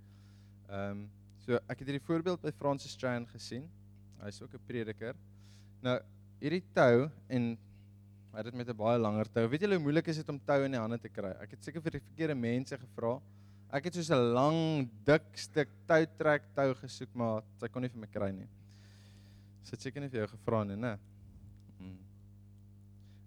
Ehm 0.70 1.02
um, 1.02 1.06
so 1.46 1.58
ek 1.70 1.82
het 1.82 1.90
hierdie 1.90 2.06
voorbeeld 2.06 2.42
by 2.42 2.50
Francis 2.58 2.96
Chan 2.98 3.26
gesien. 3.30 3.66
Hy's 4.18 4.40
ook 4.42 4.54
'n 4.54 4.62
prediker. 4.66 5.14
Nou 5.82 5.94
hierdie 6.40 6.62
tou 6.74 7.08
en 7.28 7.44
hy 8.32 8.38
het 8.38 8.48
dit 8.48 8.54
met 8.54 8.68
'n 8.68 8.76
baie 8.76 8.98
langer 8.98 9.28
tou. 9.32 9.46
Weet 9.48 9.62
julle 9.62 9.76
hoe 9.76 9.84
moeilik 9.84 10.08
is 10.08 10.16
dit 10.16 10.28
om 10.28 10.40
tou 10.40 10.64
in 10.64 10.72
die 10.72 10.80
hande 10.80 10.98
te 10.98 11.08
kry? 11.08 11.34
Ek 11.42 11.50
het 11.50 11.64
seker 11.64 11.82
vir 11.82 11.98
die 11.98 12.04
verkeerde 12.08 12.34
mense 12.34 12.78
gevra. 12.78 13.20
Ek 13.70 13.84
het 13.84 13.94
soos 13.94 14.10
'n 14.10 14.32
lang, 14.34 14.90
dik 15.04 15.26
stuk 15.34 15.68
tou 15.86 16.06
trek 16.18 16.42
tou 16.54 16.74
gesoek, 16.74 17.14
maar 17.14 17.42
sy 17.60 17.68
kon 17.68 17.82
nie 17.82 17.88
vir 17.88 18.00
my 18.00 18.06
kry 18.06 18.30
nie. 18.32 18.48
Sit 19.62 19.80
seker 19.80 20.00
nie 20.00 20.08
vir 20.08 20.26
jou 20.26 20.28
gevra 20.36 20.64
nie, 20.64 20.76
né? 20.76 20.94
Hmm. 20.94 21.15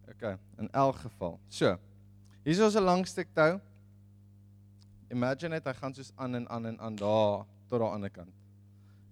OK, 0.10 0.38
in 0.58 0.70
elk 0.72 0.96
geval. 1.06 1.40
So. 1.48 1.78
Hier 2.44 2.54
is 2.54 2.62
ons 2.64 2.76
'n 2.76 2.84
lang 2.84 3.06
stuk 3.08 3.30
tou. 3.34 3.60
Imagine 5.10 5.50
net 5.50 5.66
hy 5.66 5.74
gaan 5.74 5.94
soos 5.94 6.12
aan 6.16 6.36
en 6.36 6.50
aan 6.50 6.66
en 6.66 6.80
aan 6.80 6.96
daar 6.96 7.46
tot 7.68 7.82
aan 7.82 7.88
die 7.88 7.94
ander 7.94 8.10
kant. 8.10 8.34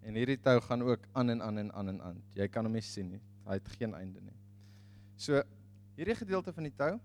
En 0.02 0.16
hierdie 0.16 0.40
tou 0.40 0.60
gaan 0.62 0.82
ook 0.82 1.06
aan 1.14 1.30
en 1.30 1.42
aan 1.42 1.58
en 1.58 1.74
aan 1.74 1.90
en 1.90 2.02
aan. 2.02 2.24
Jy 2.34 2.48
kan 2.48 2.64
hom 2.64 2.74
nie 2.74 2.82
sien 2.82 3.10
nie. 3.10 3.22
Hy 3.46 3.54
het 3.54 3.68
geen 3.68 3.94
einde 3.94 4.22
nie. 4.22 4.38
So, 5.16 5.44
hierdie 5.96 6.16
gedeelte 6.16 6.54
van 6.54 6.64
die 6.64 6.76
tou 6.76 7.00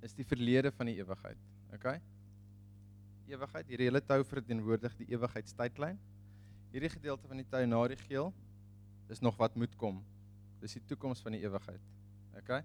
is 0.00 0.14
die 0.14 0.24
verlede 0.24 0.72
van 0.72 0.86
die 0.86 0.96
ewigheid. 0.96 1.38
OK? 1.74 2.00
ewigheid. 3.28 3.68
Hierdie 3.68 3.88
hele 3.88 4.02
tou 4.04 4.20
verteenwoordig 4.28 4.94
die 5.00 5.08
ewigheidstydlyn. 5.14 5.98
Hierdie 6.74 6.90
gedeelte 6.92 7.28
van 7.30 7.40
die 7.40 7.48
tou 7.48 7.62
na 7.66 7.82
die 7.88 8.00
geel 8.04 8.32
is 9.12 9.22
nog 9.24 9.36
wat 9.40 9.56
moet 9.56 9.74
kom. 9.80 10.00
Dis 10.60 10.76
die 10.78 10.84
toekoms 10.88 11.22
van 11.24 11.36
die 11.36 11.42
ewigheid. 11.44 11.80
OK? 12.44 12.60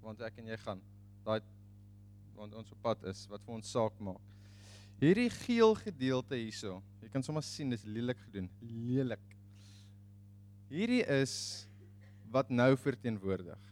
Want 0.00 0.24
ek 0.24 0.40
en 0.40 0.48
jy 0.48 0.56
gaan 0.64 0.80
daai 1.26 1.42
want 2.38 2.54
ons 2.54 2.70
op 2.72 2.80
pad 2.80 3.02
is 3.10 3.24
wat 3.28 3.42
vir 3.44 3.56
ons 3.58 3.70
saak 3.74 3.96
maak. 4.00 4.22
Hierdie 4.98 5.28
geel 5.30 5.74
gedeelte 5.78 6.38
hierso, 6.38 6.78
jy 7.02 7.10
kan 7.12 7.24
sommer 7.26 7.44
sien 7.46 7.70
dis 7.70 7.84
lelik 7.86 8.18
gedoen, 8.24 8.48
lelik. 8.62 9.24
Hierdie 10.70 11.02
is 11.18 11.34
wat 12.32 12.50
nou 12.50 12.70
verteenwoordig. 12.78 13.68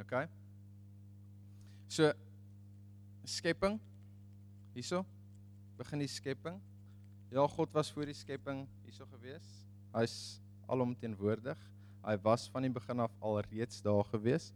OK? 0.00 0.16
So 1.90 2.10
skepping 3.28 3.78
hierso 4.74 5.04
begin 5.78 6.02
die 6.02 6.10
skepping. 6.10 6.58
Ja, 7.30 7.46
God 7.46 7.72
was 7.74 7.90
voor 7.94 8.08
die 8.10 8.16
skepping 8.16 8.64
hierso 8.84 9.06
gewees. 9.14 9.46
Hy's 9.94 10.16
alomteenwoordig. 10.70 11.58
Hy 12.04 12.16
was 12.24 12.48
van 12.52 12.66
die 12.66 12.72
begin 12.72 13.00
af 13.04 13.12
al 13.20 13.40
reeds 13.50 13.82
daar 13.84 14.04
gewees. 14.12 14.50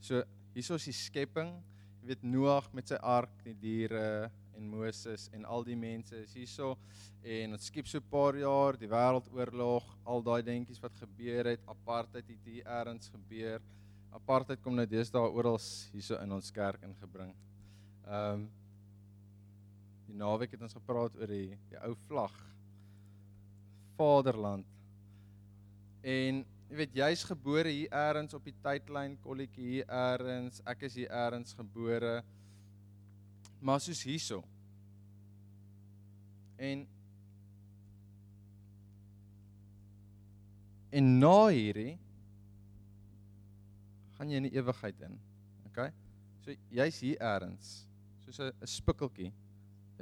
So 0.00 0.22
hierso 0.54 0.78
is 0.80 0.88
die 0.88 0.96
skepping. 0.96 1.52
Jy 2.00 2.12
weet 2.12 2.22
Noag 2.24 2.70
met 2.72 2.88
sy 2.90 2.98
ark, 3.00 3.32
die 3.44 3.54
diere 3.54 4.30
en 4.56 4.68
Moses 4.68 5.28
en 5.36 5.44
al 5.44 5.64
die 5.64 5.76
mense 5.78 6.16
is 6.20 6.32
hierso 6.36 6.74
en 7.22 7.54
dit 7.54 7.62
skep 7.64 7.86
so 7.88 7.98
'n 7.98 8.10
paar 8.10 8.36
jaar 8.36 8.76
die 8.76 8.88
wêreldoorlog, 8.88 9.84
al 10.04 10.22
daai 10.22 10.42
dingetjies 10.42 10.82
wat 10.82 10.96
gebeur 10.96 11.44
het, 11.44 11.60
apartheid 11.68 12.28
het 12.28 12.44
hier 12.44 12.64
eers 12.66 13.08
gebeur. 13.08 13.60
Apartheid 14.12 14.62
kom 14.62 14.74
nou 14.74 14.86
deesdae 14.86 15.30
oral 15.30 15.58
hierso 15.92 16.16
in 16.22 16.32
ons 16.32 16.50
kerk 16.50 16.82
ingebring. 16.82 17.34
Ehm 18.06 18.34
um, 18.34 18.50
Die 20.10 20.18
naweek 20.18 20.56
het 20.56 20.62
ons 20.66 20.74
gepraat 20.74 21.14
oor 21.20 21.30
die 21.30 21.54
die 21.70 21.78
ou 21.86 21.92
vlag. 22.08 22.34
Vaderland. 23.94 24.66
En 26.02 26.40
jy 26.70 26.78
weet 26.78 26.94
jy's 26.94 27.24
gebore 27.26 27.70
hier 27.74 27.90
eers 27.90 28.36
op 28.36 28.44
die 28.46 28.54
tydlyn 28.62 29.16
kolletjie 29.24 29.66
hier 29.66 29.90
eers. 29.90 30.60
Ek 30.70 30.86
is 30.86 31.00
hier 31.00 31.10
eers 31.10 31.52
gebore. 31.58 32.20
Maar 33.60 33.82
soos 33.82 34.02
hierso. 34.06 34.44
En 36.56 36.86
En 40.90 41.06
na 41.22 41.46
hierdie 41.54 41.92
gaan 44.16 44.30
jy 44.30 44.40
in 44.40 44.48
die 44.48 44.56
ewigheid 44.58 45.04
in. 45.06 45.12
OK? 45.68 45.84
So 46.42 46.54
jy's 46.74 46.98
hier 47.04 47.20
eers 47.22 47.68
soos 48.24 48.40
'n 48.40 48.66
spikkeltjie 48.66 49.30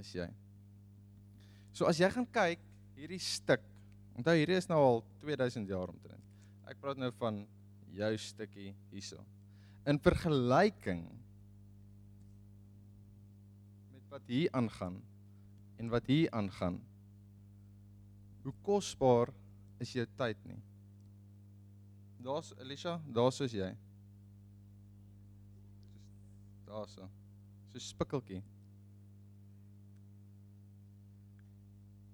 is 0.00 0.12
jy. 0.14 0.28
So 1.72 1.86
as 1.86 2.00
jy 2.00 2.08
gaan 2.10 2.26
kyk 2.26 2.60
hierdie 2.96 3.20
stuk, 3.20 3.60
onthou 4.16 4.34
hierdie 4.34 4.56
is 4.56 4.68
nou 4.68 4.80
al 4.80 5.04
2000 5.20 5.68
jaar 5.68 5.92
omtrent. 5.92 6.27
Ek 6.68 6.80
praat 6.82 7.00
nou 7.00 7.10
van 7.16 7.40
jou 7.96 8.10
stukkie 8.20 8.74
hierso. 8.92 9.22
In 9.88 10.00
vergelyking 10.04 11.06
wat 14.08 14.24
hier 14.28 14.52
aangaan 14.52 15.02
en 15.76 15.88
wat 15.92 16.06
hier 16.06 16.30
aangaan. 16.30 16.80
Hoe 18.42 18.54
kosbaar 18.64 19.32
is 19.78 19.92
jou 19.92 20.06
tyd 20.16 20.40
nie? 20.48 20.58
Daar's 22.24 22.52
Elisha, 22.58 22.96
daar's 23.14 23.38
soos 23.38 23.54
jy. 23.54 23.68
Daar's 26.68 26.96
so. 26.96 27.08
So 27.72 27.84
spikkeltjie. 27.84 28.42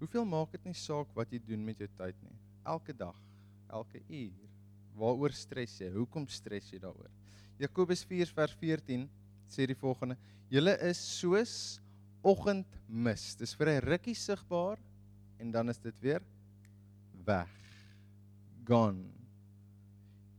Hoeveel 0.03 0.27
maak 0.29 0.53
dit 0.53 0.67
nie 0.69 0.77
saak 0.77 1.15
wat 1.17 1.31
jy 1.33 1.41
doen 1.47 1.63
met 1.65 1.79
jou 1.81 1.89
tyd 1.97 2.19
nie? 2.27 2.35
Elke 2.69 2.93
dag, 2.93 3.17
elke 3.75 4.01
uur. 4.09 4.51
Waaroor 4.95 5.35
stres 5.35 5.79
jy? 5.81 5.91
Hoekom 5.95 6.27
stres 6.31 6.71
jy 6.71 6.79
daaroor? 6.83 7.11
Jakobus 7.59 8.05
4 8.07 8.31
vers 8.35 8.55
14 8.61 9.09
sê 9.51 9.67
die 9.71 9.79
volgende: 9.79 10.17
Julle 10.51 10.75
is 10.87 11.01
soos 11.19 11.55
oggendmis. 12.25 13.35
Dis 13.39 13.55
vir 13.59 13.75
'n 13.75 13.85
rukkie 13.85 14.15
sigbaar 14.15 14.79
en 15.39 15.51
dan 15.51 15.69
is 15.69 15.79
dit 15.79 16.01
weer 16.01 16.23
weg. 17.27 17.51
Gone. 18.65 19.11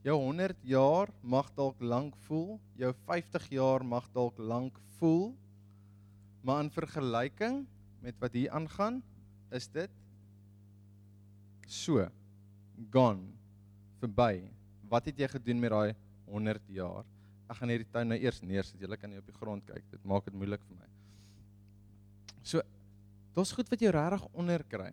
Jou 0.05 0.17
100 0.21 0.57
jaar 0.63 1.09
mag 1.21 1.49
dalk 1.55 1.81
lank 1.81 2.15
voel, 2.27 2.59
jou 2.77 2.93
50 3.07 3.49
jaar 3.49 3.83
mag 3.83 4.05
dalk 4.13 4.37
lank 4.37 4.77
voel, 4.99 5.33
maar 6.43 6.61
in 6.63 6.69
vergelyking 6.69 7.65
met 8.01 8.15
wat 8.21 8.33
hier 8.33 8.51
aangaan, 8.51 9.01
is 9.49 9.67
dit 9.67 9.89
so 11.65 12.05
gone 12.93 13.31
verby. 14.01 14.45
Wat 14.89 15.07
het 15.09 15.19
jy 15.19 15.29
gedoen 15.31 15.61
met 15.61 15.73
daai 15.73 15.95
100 16.29 16.69
jaar? 16.75 17.05
Ek 17.45 17.59
gaan 17.59 17.71
hierdie 17.73 17.89
tuin 17.93 18.09
nou 18.09 18.17
eers 18.17 18.41
neersit. 18.41 18.81
Jy 18.81 18.97
kan 18.97 19.11
nie 19.11 19.21
op 19.21 19.27
die 19.29 19.37
grond 19.37 19.65
kyk. 19.67 19.85
Dit 19.91 20.05
maak 20.07 20.25
dit 20.25 20.37
moeilik 20.37 20.63
vir 20.65 20.79
my. 20.79 20.89
So 22.45 22.61
daar's 23.35 23.53
goed 23.53 23.69
wat 23.71 23.81
jy 23.81 23.91
regtig 23.93 24.25
onder 24.33 24.63
kry. 24.69 24.91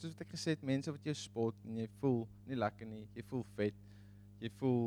Soos 0.00 0.14
wat 0.14 0.24
ek 0.24 0.34
gesê 0.34 0.54
het, 0.54 0.62
mense 0.64 0.92
wat 0.92 1.06
jou 1.06 1.14
spot 1.16 1.56
en 1.68 1.82
jy 1.82 1.86
voel 2.00 2.22
nie 2.48 2.56
lekker 2.58 2.88
nie, 2.88 3.04
jy 3.16 3.24
voel 3.28 3.44
vet. 3.58 3.76
Jy 4.40 4.50
voel 4.60 4.84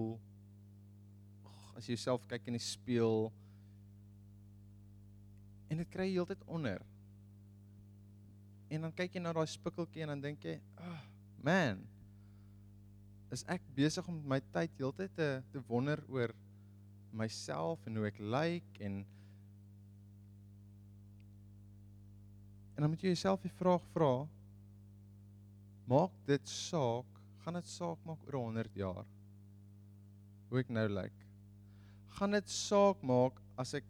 oh, 1.46 1.78
as 1.78 1.86
jy 1.86 1.94
jouself 1.94 2.26
kyk 2.30 2.50
in 2.50 2.58
die 2.58 2.66
spieël 2.66 3.30
en 5.70 5.82
dit 5.82 5.90
kry 5.94 6.08
jy 6.10 6.18
heeltyd 6.18 6.42
onder. 6.50 6.82
En 8.74 8.88
dan 8.88 8.94
kyk 8.98 9.18
jy 9.18 9.22
na 9.22 9.34
daai 9.38 9.50
spikkeltjie 9.50 10.06
en 10.06 10.16
dan 10.16 10.22
dink 10.22 10.46
jy, 10.46 10.58
"Ag, 10.78 10.90
oh, 10.90 11.13
man, 11.44 11.82
is 13.34 13.44
ek 13.50 13.64
besig 13.76 14.08
om 14.08 14.22
my 14.30 14.40
tyd 14.54 14.74
heeltyd 14.80 15.14
te 15.18 15.30
te 15.52 15.62
wonder 15.68 16.00
oor 16.10 16.34
myself 17.14 17.82
en 17.90 17.98
hoe 18.00 18.08
ek 18.10 18.22
lyk 18.22 18.32
like 18.34 18.86
en 18.86 19.04
En 22.74 22.82
dan 22.82 22.90
moet 22.90 23.04
jy 23.06 23.12
jouself 23.14 23.44
die 23.44 23.54
vraag 23.54 23.84
vra: 23.94 24.26
Maak 25.90 26.14
dit 26.26 26.48
saak? 26.50 27.10
Gaan 27.44 27.60
dit 27.60 27.68
saak 27.70 28.00
maak 28.08 28.22
oor 28.26 28.40
100 28.40 28.78
jaar? 28.80 29.06
Hoe 30.50 30.62
ek 30.62 30.72
nou 30.74 30.86
lyk? 30.90 31.16
Gaan 32.18 32.34
dit 32.34 32.50
saak 32.50 33.04
maak 33.06 33.38
as 33.60 33.76
ek 33.78 33.86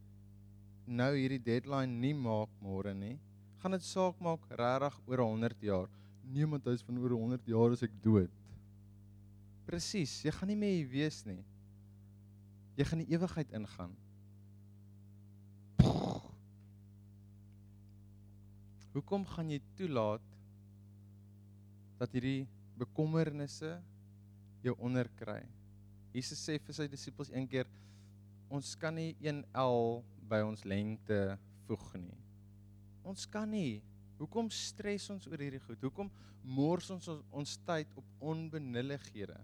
nou 0.87 1.11
hierdie 1.15 1.39
deadline 1.43 2.01
nie 2.01 2.15
maak 2.17 2.51
môre 2.63 2.95
nie? 2.97 3.15
Gaan 3.61 3.77
dit 3.77 3.85
saak 3.87 4.19
maak 4.23 4.43
regtig 4.51 4.99
oor 5.07 5.23
100 5.29 5.63
jaar? 5.63 5.91
Niemand 6.31 6.65
is 6.71 6.83
van 6.85 6.97
oor 7.01 7.15
100 7.17 7.49
jaar 7.51 7.75
as 7.75 7.83
ek 7.85 7.93
dood. 8.03 8.31
Presies, 9.67 10.21
jy 10.25 10.31
gaan 10.35 10.49
nie 10.51 10.59
meer 10.59 10.77
hier 10.77 10.91
wees 10.91 11.21
nie. 11.27 11.41
Jy 12.79 12.87
gaan 12.89 13.03
die 13.03 13.11
ewigheid 13.13 13.51
ingaan. 13.53 13.93
Hoekom 18.93 19.25
gaan 19.25 19.49
jy 19.49 19.59
toelaat 19.77 20.25
dat 21.97 22.13
hierdie 22.13 22.45
bekommernisse 22.77 23.77
jou 24.65 24.75
onderkry? 24.77 25.41
Jesus 26.13 26.43
sê 26.45 26.59
vir 26.61 26.77
sy 26.77 26.85
disippels 26.91 27.31
een 27.33 27.47
keer 27.49 27.69
ons 28.53 28.75
kan 28.77 28.93
nie 28.93 29.15
1L 29.17 30.03
by 30.29 30.43
ons 30.45 30.61
lengte 30.69 31.17
voeg 31.65 31.87
nie. 31.97 32.19
Ons 33.03 33.25
kan 33.29 33.49
nie. 33.49 33.81
Hoekom 34.19 34.49
stres 34.53 35.09
ons 35.13 35.27
oor 35.29 35.41
hierdie 35.41 35.61
goed? 35.63 35.81
Hoekom 35.83 36.11
mors 36.43 36.89
ons 36.93 37.07
ons, 37.11 37.23
ons 37.31 37.55
tyd 37.67 37.89
op 37.99 38.25
onbenullighede? 38.33 39.37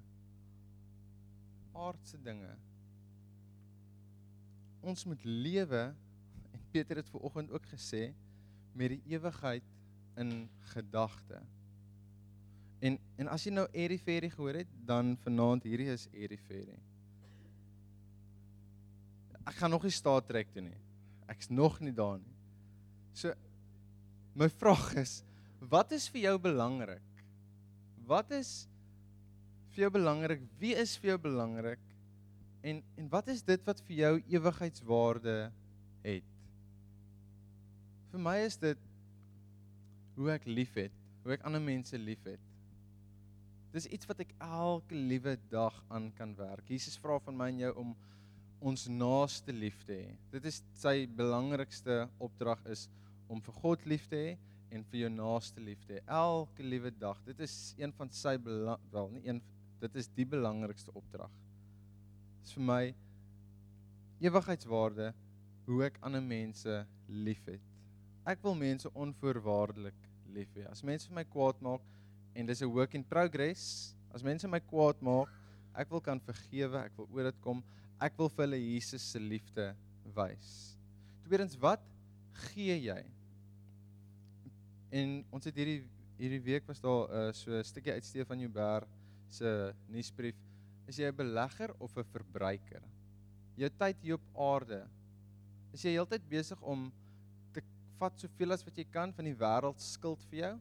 Aardse 1.79 2.19
dinge. 2.23 2.51
Ons 4.85 5.05
moet 5.09 5.23
lewe 5.25 5.83
en 5.89 6.65
Peter 6.71 7.01
het 7.01 7.09
ver 7.11 7.25
oggend 7.27 7.51
ook 7.51 7.65
gesê 7.73 8.09
met 8.77 8.93
die 8.95 9.15
ewigheid 9.15 9.65
in 10.19 10.49
gedagte. 10.73 11.41
En 12.79 12.99
en 13.19 13.27
as 13.27 13.43
jy 13.43 13.51
nou 13.51 13.65
Airy 13.73 13.97
Fairy 13.99 14.29
gehoor 14.31 14.61
het, 14.61 14.69
dan 14.87 15.17
vanaand 15.25 15.65
hierdie 15.67 15.89
is 15.91 16.07
Airy 16.13 16.37
Fairy. 16.47 16.77
Ek 19.49 19.57
gaan 19.59 19.73
nog 19.73 19.83
nie 19.83 19.91
Star 19.91 20.21
Trek 20.23 20.51
toe 20.53 20.63
nie. 20.63 20.77
Ek's 21.29 21.49
nog 21.49 21.79
nie 21.83 21.93
daar 21.95 22.19
nie. 22.21 22.35
So 23.17 23.33
my 24.37 24.49
vraag 24.49 24.93
is, 25.01 25.19
wat 25.71 25.91
is 25.95 26.07
vir 26.11 26.29
jou 26.29 26.35
belangrik? 26.41 27.23
Wat 28.09 28.31
is 28.35 28.67
vir 29.73 29.85
jou 29.85 29.91
belangrik? 29.99 30.43
Wie 30.61 30.73
is 30.77 30.95
vir 30.97 31.13
jou 31.13 31.19
belangrik? 31.29 31.81
En 32.65 32.81
en 32.99 33.07
wat 33.11 33.29
is 33.31 33.41
dit 33.45 33.63
wat 33.67 33.81
vir 33.87 33.95
jou 34.01 34.13
ewigheidswaarde 34.35 35.37
het? 36.03 36.35
Vir 38.11 38.23
my 38.25 38.37
is 38.43 38.57
dit 38.59 38.85
hoe 40.19 40.31
ek 40.33 40.47
liefhet, 40.49 40.93
hoe 41.23 41.35
ek 41.37 41.45
ander 41.47 41.63
mense 41.63 41.97
liefhet. 41.97 42.41
Dis 43.71 43.85
iets 43.93 44.09
wat 44.09 44.23
ek 44.25 44.31
elke 44.41 44.97
liewe 44.97 45.35
dag 45.51 45.75
aan 45.93 46.09
kan 46.17 46.33
werk. 46.35 46.65
Jesus 46.67 46.97
vra 46.99 47.19
van 47.23 47.37
my 47.37 47.51
en 47.53 47.61
jou 47.67 47.73
om 47.83 47.91
ons 48.59 48.87
naaste 48.91 49.53
lief 49.55 49.77
te 49.87 49.95
hê. 49.95 50.15
Dit 50.33 50.47
is 50.49 50.59
sy 50.81 51.05
belangrikste 51.15 52.07
opdrag 52.19 52.59
is 52.73 52.87
om 53.29 53.41
vir 53.45 53.57
God 53.61 53.85
lief 53.85 54.07
te 54.09 54.17
hê 54.17 54.31
en 54.73 54.83
vir 54.91 55.03
jou 55.03 55.11
naaste 55.13 55.61
lief 55.61 55.81
te 55.85 55.97
hê. 55.97 56.01
Elke 56.09 56.65
liewe 56.65 56.91
dag. 56.91 57.21
Dit 57.25 57.39
is 57.45 57.55
een 57.77 57.93
van 57.97 58.11
sy 58.13 58.35
wel, 58.43 59.09
nie 59.13 59.25
een 59.27 59.41
dit 59.79 59.95
is 59.95 60.09
die 60.11 60.25
belangrikste 60.27 60.91
opdrag. 60.97 61.31
Dit 62.39 62.49
is 62.49 62.55
vir 62.57 62.65
my 62.67 62.83
ewigheidswaarde 64.19 65.13
hoe 65.69 65.83
ek 65.85 65.99
ander 66.03 66.23
mense 66.25 66.81
liefhet. 67.07 67.63
Ek 68.27 68.41
wil 68.43 68.57
mense 68.59 68.89
onvoorwaardelik 68.91 70.07
lief 70.33 70.51
hê. 70.57 70.65
As 70.69 70.83
mense 70.85 71.07
vir 71.07 71.21
my 71.21 71.25
kwaad 71.29 71.61
maak 71.65 71.85
en 72.35 72.45
dis 72.45 72.61
'n 72.61 72.73
work 72.73 72.93
in 72.93 73.03
progress, 73.03 73.95
as 74.13 74.23
mense 74.23 74.47
my 74.47 74.59
kwaad 74.59 75.01
maak, 75.01 75.29
ek 75.75 75.89
wil 75.89 76.01
kan 76.01 76.19
vergewe, 76.19 76.83
ek 76.83 76.97
wil 76.97 77.07
oor 77.13 77.23
dit 77.31 77.41
kom. 77.41 77.63
Ek 78.01 78.17
wil 78.17 78.29
vir 78.29 78.45
hulle 78.45 78.59
Jesus 78.59 79.01
se 79.01 79.19
liefde 79.19 79.75
wys. 80.15 80.77
Tweedens, 81.23 81.55
wat 81.59 81.81
gee 82.49 82.75
jy? 82.75 83.03
En 84.89 85.25
ons 85.29 85.45
het 85.45 85.55
hierdie 85.55 85.81
hierdie 86.19 86.41
week 86.43 86.65
was 86.67 86.81
daar 86.83 87.07
'n 87.07 87.27
uh, 87.29 87.33
so 87.33 87.51
'n 87.51 87.63
stukkie 87.63 87.93
uit 87.93 88.05
Stefan 88.05 88.39
Joubert 88.39 88.87
se 89.29 89.73
nuusbrief. 89.87 90.35
Is 90.87 90.97
jy 90.97 91.07
'n 91.07 91.15
belegger 91.15 91.73
of 91.79 91.97
'n 91.97 92.03
verbruiker? 92.03 92.83
Jou 93.55 93.69
tyd 93.69 94.01
hier 94.01 94.15
op 94.15 94.27
aarde. 94.35 94.87
Is 95.73 95.83
jy 95.83 95.91
heeltyd 95.91 96.29
besig 96.29 96.61
om 96.61 96.91
vat 97.99 98.19
soveel 98.21 98.55
as 98.55 98.63
wat 98.63 98.77
jy 98.79 98.85
kan 98.93 99.11
van 99.15 99.27
die 99.27 99.35
wêreld 99.35 99.81
skuld 99.83 100.21
vir 100.31 100.39
jou. 100.43 100.53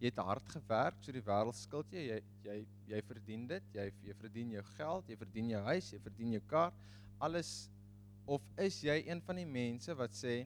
Jy 0.00 0.10
het 0.10 0.22
hard 0.24 0.46
gewerk, 0.48 1.02
so 1.04 1.12
die 1.12 1.22
wêreld 1.22 1.58
skuld 1.58 1.92
jy, 1.94 2.06
jy 2.08 2.20
jy 2.46 2.56
jy 2.90 3.02
verdien 3.06 3.46
dit. 3.50 3.66
Jy 3.76 3.86
jy 4.08 4.16
verdien 4.18 4.54
jou 4.56 4.62
geld, 4.74 5.10
jy 5.12 5.18
verdien 5.20 5.50
jou 5.52 5.60
huis, 5.68 5.90
jy 5.92 6.00
verdien 6.02 6.32
jou 6.38 6.42
kar, 6.50 6.72
alles 7.20 7.52
of 8.30 8.42
is 8.62 8.80
jy 8.82 8.96
een 9.06 9.20
van 9.26 9.40
die 9.40 9.48
mense 9.48 9.94
wat 9.98 10.14
sê 10.16 10.44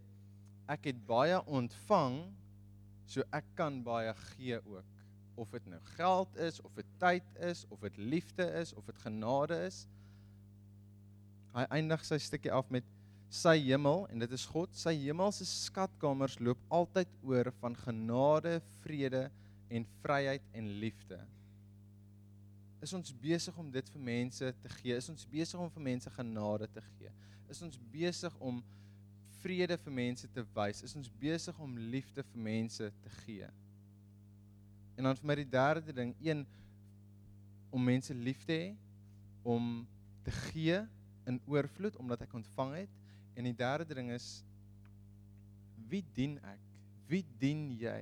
ek 0.70 0.88
het 0.90 1.01
baie 1.07 1.38
ontvang, 1.53 2.18
so 3.11 3.25
ek 3.35 3.47
kan 3.59 3.81
baie 3.85 4.12
gee 4.35 4.59
ook. 4.62 5.03
Of 5.40 5.51
dit 5.51 5.67
nou 5.67 5.81
geld 5.97 6.37
is, 6.38 6.61
of 6.62 6.75
dit 6.79 6.90
tyd 7.03 7.38
is, 7.43 7.64
of 7.75 7.81
dit 7.83 7.97
liefde 7.99 8.47
is, 8.61 8.73
of 8.75 8.87
dit 8.87 8.99
genade 9.03 9.59
is. 9.67 9.85
Hy 11.55 11.67
eindig 11.75 12.05
sy 12.07 12.19
stukkie 12.23 12.53
af 12.55 12.71
met 12.75 12.87
sy 13.35 13.57
hemel 13.64 14.05
en 14.12 14.23
dit 14.23 14.35
is 14.35 14.47
God, 14.47 14.75
sy 14.79 14.95
hemelse 15.01 15.47
skatkamers 15.49 16.38
loop 16.43 16.61
altyd 16.75 17.11
oor 17.27 17.51
van 17.61 17.75
genade, 17.83 18.61
vrede 18.85 19.27
en 19.75 19.87
vryheid 20.03 20.45
en 20.55 20.71
liefde. 20.83 21.19
Is 22.85 22.93
ons 22.95 23.14
besig 23.17 23.57
om 23.59 23.71
dit 23.73 23.87
vir 23.95 24.03
mense 24.07 24.51
te 24.61 24.71
gee? 24.77 24.97
Is 24.97 25.09
ons 25.11 25.27
besig 25.31 25.61
om 25.61 25.71
vir 25.73 25.87
mense 25.87 26.11
genade 26.14 26.69
te 26.75 26.83
gee? 26.93 27.11
Is 27.51 27.62
ons 27.64 27.79
besig 27.90 28.35
om 28.45 28.61
vrede 29.44 29.76
vir 29.85 29.94
mense 30.00 30.28
te 30.33 30.44
wys? 30.57 30.83
Is 30.88 30.96
ons 30.96 31.12
besig 31.20 31.61
om 31.61 31.76
liefde 31.92 32.24
vir 32.33 32.42
mense 32.48 32.90
te 33.04 33.14
gee? 33.20 33.52
En 34.96 35.11
dan 35.11 35.20
vir 35.20 35.28
my 35.28 35.38
die 35.42 35.50
derde 35.52 35.92
ding, 35.92 36.16
een 36.24 36.44
om 37.74 37.85
mense 37.85 38.14
lief 38.14 38.44
te 38.48 38.57
hê, 38.57 38.68
om 39.44 39.87
te 40.24 40.33
gee 40.48 40.80
in 41.28 41.40
oorvloed 41.50 41.96
omdat 42.00 42.24
ek 42.24 42.37
ontvang 42.40 42.78
het 42.85 43.00
En 43.35 43.48
die 43.48 43.57
derde 43.57 43.94
ding 43.94 44.12
is 44.14 44.42
Wie 45.90 46.04
dien 46.16 46.38
ek? 46.48 46.62
Wie 47.11 47.22
dien 47.38 47.74
jy? 47.78 48.00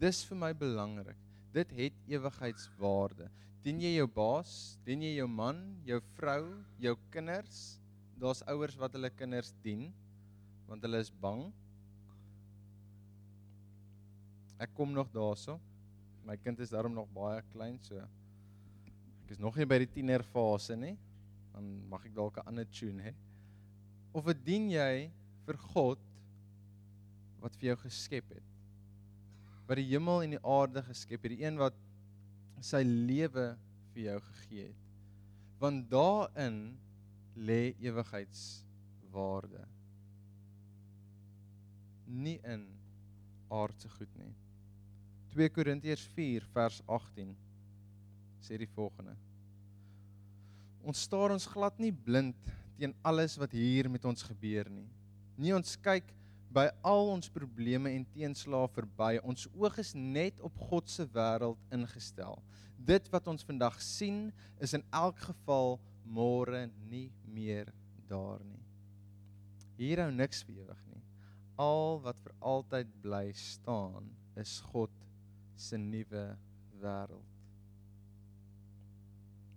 Dis 0.00 0.22
vir 0.26 0.38
my 0.40 0.52
belangrik. 0.56 1.18
Dit 1.54 1.72
het 1.76 1.98
ewigheidswaarde. 2.10 3.28
Dien 3.64 3.82
jy 3.82 3.92
jou 3.98 4.06
baas? 4.10 4.76
Dien 4.86 5.02
jy 5.04 5.12
jou 5.18 5.28
man, 5.30 5.60
jou 5.86 6.00
vrou, 6.16 6.40
jou 6.80 6.94
kinders? 7.12 7.76
Daar's 8.16 8.42
ouers 8.48 8.78
wat 8.80 8.96
hulle 8.96 9.12
kinders 9.12 9.52
dien 9.64 9.90
want 10.66 10.82
hulle 10.82 11.00
is 11.02 11.12
bang. 11.22 11.46
Ek 14.62 14.72
kom 14.74 14.92
nog 14.92 15.10
daarso. 15.12 15.58
My 16.26 16.36
kind 16.40 16.60
is 16.64 16.72
daarom 16.72 16.94
nog 16.96 17.10
baie 17.14 17.42
klein 17.52 17.78
so. 17.84 18.00
Ek 19.24 19.34
is 19.36 19.42
nog 19.42 19.56
nie 19.58 19.68
by 19.68 19.78
die 19.84 19.90
tienerfase 19.98 20.76
nie. 20.78 20.96
Dan 21.54 21.68
mag 21.90 22.04
ek 22.06 22.14
dalk 22.14 22.38
'n 22.38 22.48
ander 22.48 22.66
tune 22.66 23.02
hê. 23.02 23.14
Of 24.12 24.24
wat 24.24 24.44
dien 24.44 24.70
jy 24.70 25.10
vir 25.46 25.56
God 25.74 25.98
wat 27.40 27.56
vir 27.56 27.68
jou 27.74 27.76
geskep 27.84 28.30
het? 28.30 28.48
Wat 29.68 29.76
die 29.76 29.90
hemel 29.90 30.22
en 30.22 30.30
die 30.30 30.44
aarde 30.44 30.82
geskep 30.82 31.22
het, 31.22 31.32
die 31.36 31.44
een 31.44 31.58
wat 31.58 31.74
sy 32.60 32.82
lewe 32.82 33.56
vir 33.92 34.02
jou 34.02 34.20
gegee 34.20 34.66
het. 34.68 34.82
Want 35.60 35.90
daarin 35.90 36.78
lê 37.36 37.74
ewigheidswaarde. 37.80 39.75
Nie 42.06 42.38
in 42.46 42.66
aardse 43.52 43.88
goed 43.98 44.12
nie. 44.18 44.32
2 45.34 45.50
Korintiërs 45.52 46.06
4 46.16 46.46
vers 46.54 46.80
18 46.86 47.34
sê 48.46 48.58
die 48.60 48.70
volgende: 48.76 49.16
Ons 50.86 51.02
staar 51.06 51.34
ons 51.34 51.48
glad 51.50 51.80
nie 51.82 51.92
blind 51.92 52.38
teen 52.78 52.94
alles 53.02 53.36
wat 53.40 53.54
hier 53.56 53.90
met 53.90 54.04
ons 54.06 54.22
gebeur 54.28 54.70
nie. 54.70 54.88
Nie 55.36 55.54
ons 55.56 55.74
kyk 55.82 56.12
by 56.56 56.68
al 56.86 57.10
ons 57.12 57.28
probleme 57.32 57.90
en 57.92 58.06
teenslae 58.14 58.68
verby. 58.72 59.16
Ons 59.26 59.48
oog 59.52 59.80
is 59.82 59.92
net 59.96 60.40
op 60.44 60.56
God 60.70 60.88
se 60.88 61.04
wêreld 61.12 61.60
ingestel. 61.74 62.38
Dit 62.76 63.10
wat 63.12 63.28
ons 63.28 63.44
vandag 63.44 63.80
sien, 63.82 64.30
is 64.62 64.76
in 64.76 64.84
elk 64.94 65.18
geval 65.26 65.76
môre 66.06 66.66
nie 66.88 67.10
meer 67.26 67.72
daar 68.08 68.40
nie. 68.46 68.62
Hier 69.76 70.06
hou 70.06 70.12
niks 70.14 70.44
vir 70.46 70.62
ewig. 70.62 70.85
Al 71.56 72.00
wat 72.04 72.18
vir 72.20 72.34
altyd 72.44 72.90
bly 73.00 73.30
staan, 73.32 74.10
is 74.36 74.58
God 74.72 74.92
se 75.56 75.78
nuwe 75.80 76.26
wêreld. 76.82 77.32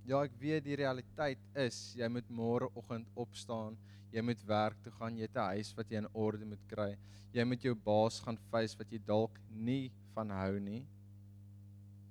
Ja, 0.08 0.24
ek 0.24 0.38
weet 0.42 0.64
die 0.66 0.78
realiteit 0.80 1.42
is 1.60 1.92
jy 2.00 2.08
moet 2.10 2.30
môreoggend 2.34 3.10
opstaan, 3.20 3.76
jy 4.10 4.24
moet 4.26 4.40
werk 4.50 4.80
toe 4.82 4.94
gaan, 4.96 5.20
jy 5.20 5.28
het 5.28 5.36
'n 5.38 5.52
huis 5.60 5.74
wat 5.78 5.92
jy 5.92 6.00
in 6.02 6.08
orde 6.14 6.46
moet 6.46 6.64
kry. 6.72 6.98
Jy 7.34 7.44
moet 7.46 7.62
jou 7.62 7.76
baas 7.76 8.20
gaan 8.20 8.40
face 8.50 8.78
wat 8.80 8.90
jy 8.92 9.00
dalk 9.06 9.36
nie 9.52 9.92
van 10.16 10.32
hou 10.32 10.60
nie. 10.60 10.82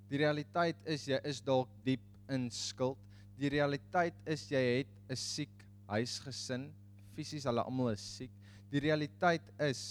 Die 0.09 0.19
realiteit 0.19 0.77
is 0.87 1.09
jy 1.09 1.19
is 1.25 1.41
dalk 1.41 1.69
diep 1.85 2.05
in 2.29 2.51
skuld. 2.51 2.99
Die 3.39 3.51
realiteit 3.51 4.15
is 4.27 4.49
jy 4.51 4.63
het 4.79 4.93
'n 5.11 5.17
siek 5.17 5.65
huisgesin, 5.89 6.73
fisies 7.17 7.45
hulle 7.45 7.65
almal 7.65 7.91
is 7.91 8.05
siek. 8.17 8.38
Die 8.73 8.83
realiteit 8.85 9.45
is 9.65 9.83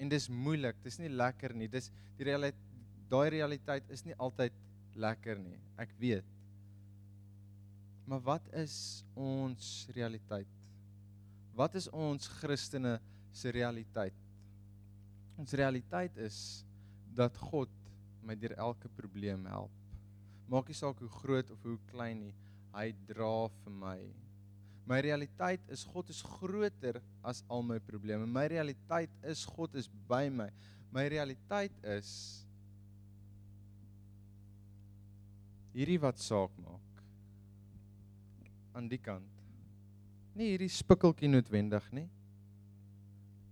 en 0.00 0.08
dis 0.08 0.26
moeilik, 0.32 0.78
dis 0.82 0.98
nie 0.98 1.10
lekker 1.12 1.54
nie. 1.54 1.68
Dis 1.70 1.90
die 2.18 2.26
realiteit 2.26 2.66
daai 3.10 3.30
realiteit 3.34 3.88
is 3.90 4.04
nie 4.06 4.14
altyd 4.22 4.54
lekker 5.00 5.38
nie. 5.42 5.58
Ek 5.82 5.90
weet. 5.98 6.26
Maar 8.06 8.22
wat 8.26 8.46
is 8.58 9.02
ons 9.18 9.88
realiteit? 9.94 10.48
Wat 11.54 11.74
is 11.78 11.88
ons 11.90 12.30
Christene 12.38 12.96
se 13.34 13.50
realiteit? 13.54 14.16
Ons 15.38 15.54
realiteit 15.58 16.16
is 16.22 16.38
dat 17.16 17.36
God 17.50 17.70
my 18.26 18.36
deur 18.38 18.54
elke 18.58 18.90
probleem 18.94 19.46
help. 19.50 19.74
Maak 20.50 20.70
nie 20.70 20.78
saak 20.78 20.98
hoe 21.02 21.10
groot 21.20 21.50
of 21.54 21.62
hoe 21.66 21.78
klein 21.90 22.26
nie, 22.26 22.34
hy 22.74 22.90
dra 23.08 23.48
vir 23.62 23.74
my. 23.74 23.98
My 24.90 24.98
realiteit 25.06 25.62
is 25.70 25.84
God 25.86 26.10
is 26.10 26.18
groter 26.26 26.98
as 27.22 27.44
al 27.46 27.62
my 27.62 27.78
probleme. 27.78 28.26
My 28.26 28.48
realiteit 28.50 29.10
is 29.22 29.44
God 29.46 29.76
is 29.78 29.86
by 30.10 30.26
my. 30.34 30.48
My 30.90 31.06
realiteit 31.06 31.76
is 31.86 32.40
hierdie 35.70 36.00
wat 36.02 36.18
saak 36.18 36.54
maak 36.58 37.02
aan 38.74 38.88
die 38.90 38.98
kant 38.98 39.38
nie 40.34 40.52
hierdie 40.52 40.70
spikkeltjie 40.72 41.30
noodwendig 41.30 41.86
nie 41.94 42.08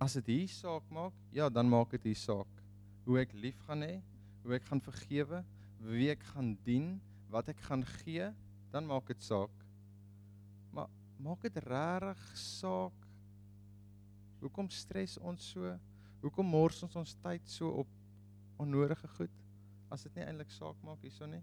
as 0.02 0.16
dit 0.18 0.32
hier 0.34 0.50
saak 0.50 0.86
maak 0.94 1.14
ja 1.34 1.46
dan 1.52 1.70
maak 1.70 1.94
dit 1.94 2.10
hier 2.10 2.18
saak 2.18 2.64
hoe 3.06 3.20
ek 3.22 3.36
lief 3.38 3.58
gaan 3.68 3.86
hê 3.86 4.00
hoe 4.42 4.56
ek 4.58 4.66
gaan 4.66 4.82
vergewe 4.82 5.44
wie 5.86 6.10
ek 6.10 6.26
gaan 6.32 6.52
dien 6.66 6.90
wat 7.30 7.50
ek 7.54 7.62
gaan 7.68 7.86
gee 8.00 8.32
dan 8.74 8.90
maak 8.90 9.06
dit 9.12 9.22
saak 9.22 9.54
maak 11.18 11.42
dit 11.42 11.60
regtig 11.64 12.24
saak 12.38 13.06
hoekom 14.40 14.70
stres 14.70 15.18
ons 15.18 15.52
so 15.52 15.74
hoekom 16.22 16.46
mors 16.46 16.82
ons 16.86 16.96
ons 16.96 17.14
tyd 17.22 17.46
so 17.50 17.70
op 17.84 17.94
onnodige 18.62 19.08
goed 19.18 19.38
as 19.90 20.04
dit 20.06 20.18
nie 20.18 20.26
eintlik 20.26 20.50
saak 20.54 20.78
maak 20.86 21.02
hierso 21.02 21.26
nie 21.26 21.42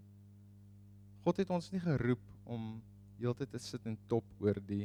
God 1.26 1.40
het 1.42 1.50
ons 1.50 1.72
nie 1.72 1.82
geroep 1.82 2.22
om 2.46 2.76
heeltyd 3.18 3.50
te 3.50 3.58
sit 3.58 3.86
en 3.90 3.96
top 4.06 4.26
oor 4.38 4.60
die 4.62 4.84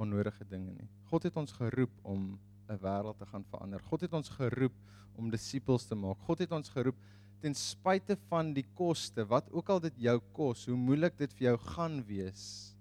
onnodige 0.00 0.46
dinge 0.48 0.72
nie. 0.72 0.86
God 1.10 1.26
het 1.28 1.36
ons 1.36 1.52
geroep 1.52 1.92
om 2.02 2.38
'n 2.68 2.78
wêreld 2.80 3.18
te 3.18 3.26
gaan 3.26 3.44
verander. 3.44 3.82
God 3.82 4.00
het 4.00 4.12
ons 4.12 4.28
geroep 4.28 4.72
om 5.16 5.30
disippels 5.30 5.84
te 5.84 5.94
maak. 5.94 6.18
God 6.26 6.38
het 6.38 6.52
ons 6.52 6.68
geroep 6.68 6.96
ten 7.40 7.54
spyte 7.54 8.16
van 8.28 8.54
die 8.54 8.64
koste, 8.74 9.26
wat 9.28 9.52
ook 9.52 9.68
al 9.68 9.80
dit 9.80 9.96
jou 9.98 10.20
kos, 10.32 10.66
hoe 10.66 10.76
moeilik 10.76 11.16
dit 11.18 11.32
vir 11.34 11.44
jou 11.50 11.58
gaan 11.58 12.02
wees 12.06 12.73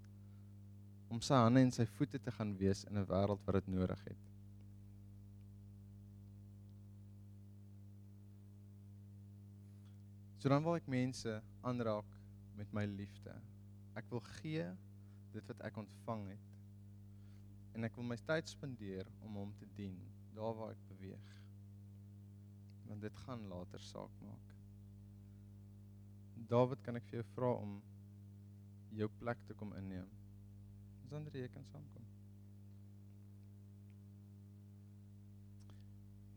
om 1.14 1.22
sy 1.22 1.38
hande 1.38 1.62
en 1.62 1.72
sy 1.74 1.86
voete 1.94 2.18
te 2.18 2.32
gaan 2.34 2.56
wees 2.58 2.84
in 2.90 2.98
'n 2.98 3.06
wêreld 3.06 3.42
wat 3.46 3.56
dit 3.60 3.68
nodig 3.68 4.04
het. 4.10 4.22
So 10.40 10.50
dan 10.50 10.64
wil 10.64 10.76
ek 10.76 10.88
mense 10.88 11.42
aanraak 11.62 12.18
met 12.58 12.74
my 12.74 12.86
liefde. 12.86 13.36
Ek 13.96 14.10
wil 14.10 14.20
gee 14.42 14.66
dit 15.32 15.48
wat 15.48 15.62
ek 15.62 15.78
ontvang 15.78 16.26
het. 16.30 16.50
En 17.74 17.84
ek 17.84 17.96
wil 17.96 18.04
my 18.04 18.18
tyd 18.18 18.50
spandeer 18.50 19.08
om 19.22 19.36
hom 19.36 19.54
te 19.60 19.70
dien 19.78 19.96
daar 20.34 20.58
waar 20.58 20.74
ek 20.74 20.88
beweeg. 20.88 21.30
Want 22.90 23.02
dit 23.02 23.22
gaan 23.26 23.48
later 23.48 23.80
saak 23.80 24.20
maak. 24.22 24.50
David, 26.50 26.82
kan 26.84 26.96
ek 26.96 27.08
vir 27.08 27.22
jou 27.22 27.30
vra 27.36 27.54
om 27.62 27.82
jou 28.92 29.10
plek 29.22 29.38
te 29.48 29.54
kom 29.54 29.74
inneem? 29.78 30.23
Sonder 31.10 31.36
jy 31.38 31.50
kan 31.54 31.66
saamkom. 31.72 32.08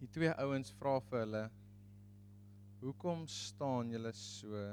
Die 0.00 0.10
twee 0.12 0.32
ouens 0.42 0.72
vra 0.80 0.98
vir 1.10 1.24
hulle: 1.24 1.44
"Hoekom 2.82 3.26
staan 3.26 3.90
julle 3.90 4.12
so 4.12 4.66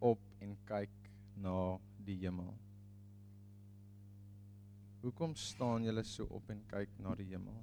op 0.00 0.20
en 0.40 0.54
kyk 0.66 1.10
na 1.42 1.78
die 2.06 2.16
hemel. 2.22 2.54
Hoekom 5.02 5.34
staan 5.38 5.86
julle 5.86 6.04
so 6.06 6.26
op 6.34 6.50
en 6.50 6.62
kyk 6.70 6.98
na 7.02 7.14
die 7.18 7.28
hemel? 7.32 7.58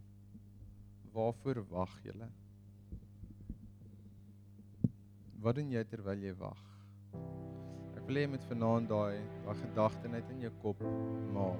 Waarvoor 1.15 1.63
wag 1.71 1.95
julle? 2.03 2.29
Wat 5.43 5.59
doen 5.59 5.71
jy 5.71 5.83
terwyl 5.87 6.23
jy 6.25 6.33
wag? 6.39 6.63
Wil 8.05 8.19
hê 8.19 8.23
jy 8.27 8.29
moet 8.35 8.43
vanaand 8.45 8.91
daai 8.91 9.21
daai 9.45 9.55
gedagte 9.63 10.09
net 10.13 10.27
in 10.29 10.43
jou 10.45 10.51
kop 10.61 10.81
maal. 11.33 11.57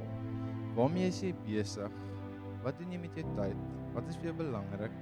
Waarmee 0.77 1.10
is 1.10 1.23
jy 1.23 1.31
besig? 1.47 1.95
Wat 2.62 2.77
doen 2.77 2.93
jy 2.93 2.99
met 3.01 3.17
jou 3.17 3.25
tyd? 3.38 3.63
Wat 3.95 4.12
is 4.12 4.19
vir 4.21 4.29
jou 4.29 4.36
belangrik? 4.43 4.93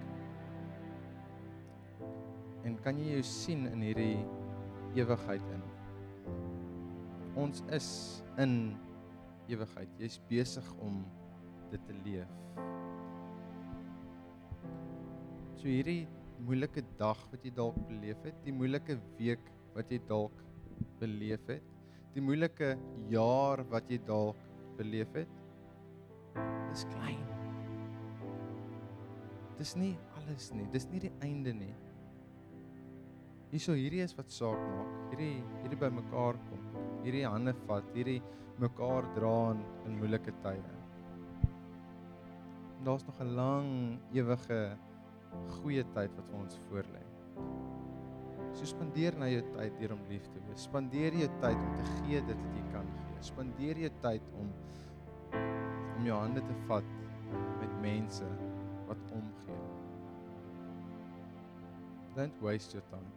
En 2.63 2.77
kan 2.85 2.99
jy 3.01 3.17
jou 3.17 3.25
sien 3.27 3.65
in 3.73 3.83
hierdie 3.83 4.21
ewigheid 4.95 5.43
in. 5.51 5.65
Ons 7.43 7.59
is 7.75 7.89
in 8.39 8.55
ewigheid. 9.51 9.91
Jy's 9.99 10.19
besig 10.29 10.71
om 10.79 11.01
dit 11.73 11.87
te 11.89 11.97
leef. 12.05 12.39
So 15.59 15.67
hierdie 15.67 16.05
moeilike 16.43 16.85
dag 16.99 17.19
wat 17.33 17.43
jy 17.43 17.51
dalk 17.55 17.75
beleef 17.89 18.23
het, 18.23 18.39
die 18.47 18.55
moeilike 18.55 18.95
week 19.19 19.43
wat 19.75 19.91
jy 19.91 19.99
dalk 20.07 20.39
beleef 21.03 21.45
het, 21.51 21.69
die 22.15 22.23
moeilike 22.23 22.73
jaar 23.11 23.63
wat 23.71 23.89
jy 23.91 23.99
dalk 24.07 24.39
beleef 24.77 25.13
het, 25.17 25.39
is 26.73 26.85
klein. 26.95 27.21
Dis 29.59 29.75
nie 29.77 29.93
alles 30.17 30.49
nie. 30.55 30.65
Dis 30.73 30.87
nie 30.91 31.01
die 31.03 31.13
einde 31.25 31.53
nie. 31.55 31.73
Hierso 33.53 33.75
hierdie 33.77 34.01
is 34.01 34.15
wat 34.17 34.33
saak 34.33 34.57
maak. 34.57 34.93
Hierdie 35.11 35.43
hierdie 35.61 35.79
by 35.83 35.91
mekaar 35.93 36.39
kom. 36.47 36.63
Hierdie 37.03 37.25
hande 37.27 37.53
vat, 37.67 37.85
hierdie 37.93 38.21
mekaar 38.61 39.05
dra 39.17 39.35
in, 39.53 39.61
in 39.85 39.99
moeilike 39.99 40.33
tye. 40.41 40.79
Daar's 42.83 43.05
nog 43.07 43.21
'n 43.21 43.35
lang 43.37 43.69
ewige 44.11 44.77
goeie 45.61 45.83
tyd 45.93 46.11
wat 46.17 46.27
vir 46.31 46.39
ons 46.39 46.59
voorlê. 46.67 47.02
So 48.63 48.69
spandeer 48.77 49.11
na 49.19 49.27
jou 49.27 49.41
tyd 49.57 49.73
deur 49.75 49.91
om 49.91 50.03
lief 50.07 50.23
te 50.31 50.39
wees. 50.47 50.61
Spandeer 50.63 51.15
jou 51.19 51.25
tyd 51.41 51.57
om 51.59 51.71
te 51.75 51.87
gee 51.97 52.21
dit 52.29 52.37
wat 52.45 52.53
jy 52.55 52.61
kan 52.71 52.85
gee. 52.93 53.23
Spandeer 53.27 53.81
jou 53.81 53.89
tyd 54.05 54.29
om 54.39 54.53
om 55.97 56.07
jou 56.07 56.15
hande 56.15 56.39
te 56.47 56.55
vat 56.69 56.93
met 57.59 57.73
mense 57.83 58.29
wat 58.87 59.11
omgee. 59.19 59.59
Don't 62.15 62.39
waste 62.45 62.77
your 62.77 62.87
time. 62.87 63.11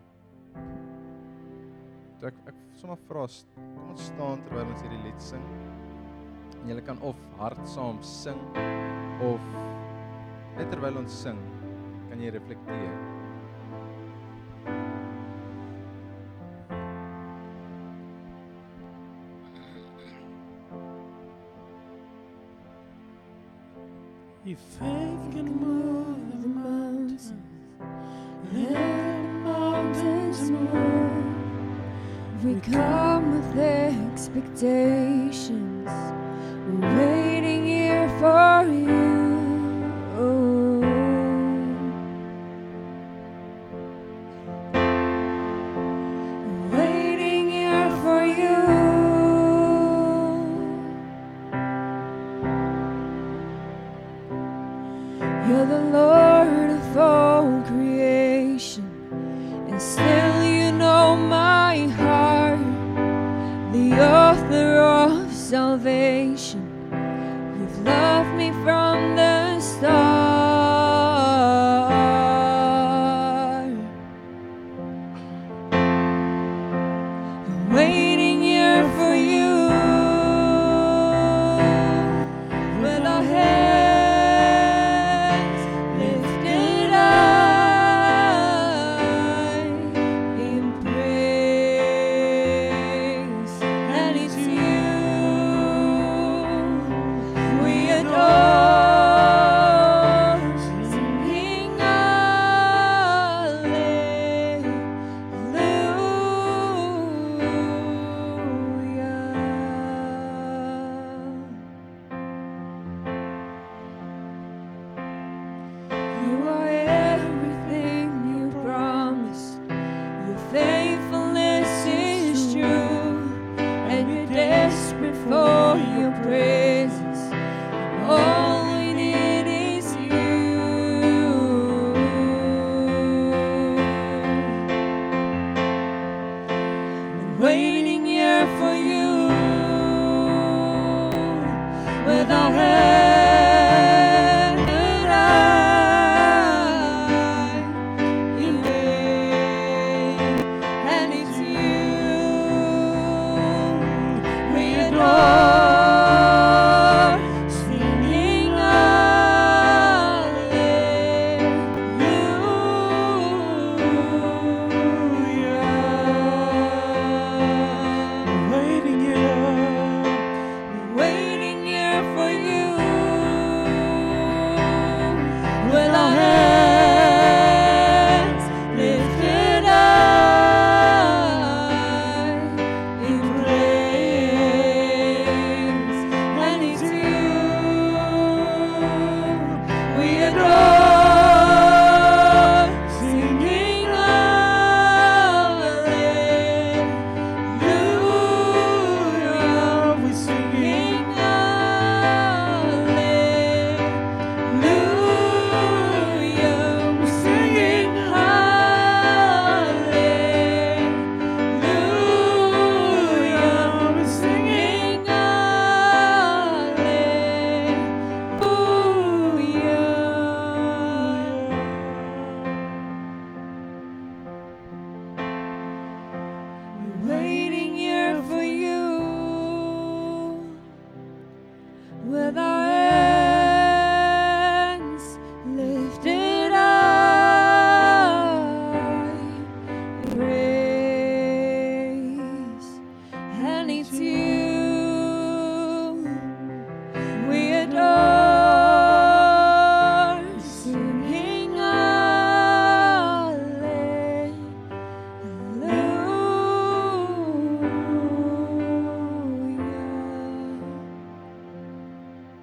Toe 2.19 2.33
ek 2.33 2.41
ek 2.51 2.59
sommer 2.83 2.99
vra, 3.07 3.29
kom 3.55 3.93
ons 3.95 4.07
staan 4.11 4.43
terwyl 4.49 4.75
ons 4.75 4.83
hierdie 4.83 5.03
lied 5.07 5.23
sing. 5.23 5.47
En 6.57 6.73
jy 6.73 6.83
kan 6.91 6.99
of 7.07 7.23
hard 7.39 7.63
saam 7.71 8.03
sing 8.03 8.43
of 9.31 9.53
net 10.59 10.75
terwyl 10.75 11.05
ons 11.05 11.23
sing, 11.23 11.39
kan 12.11 12.19
jy 12.19 12.35
reflekteer. 12.35 13.16
fail. 24.79 25.06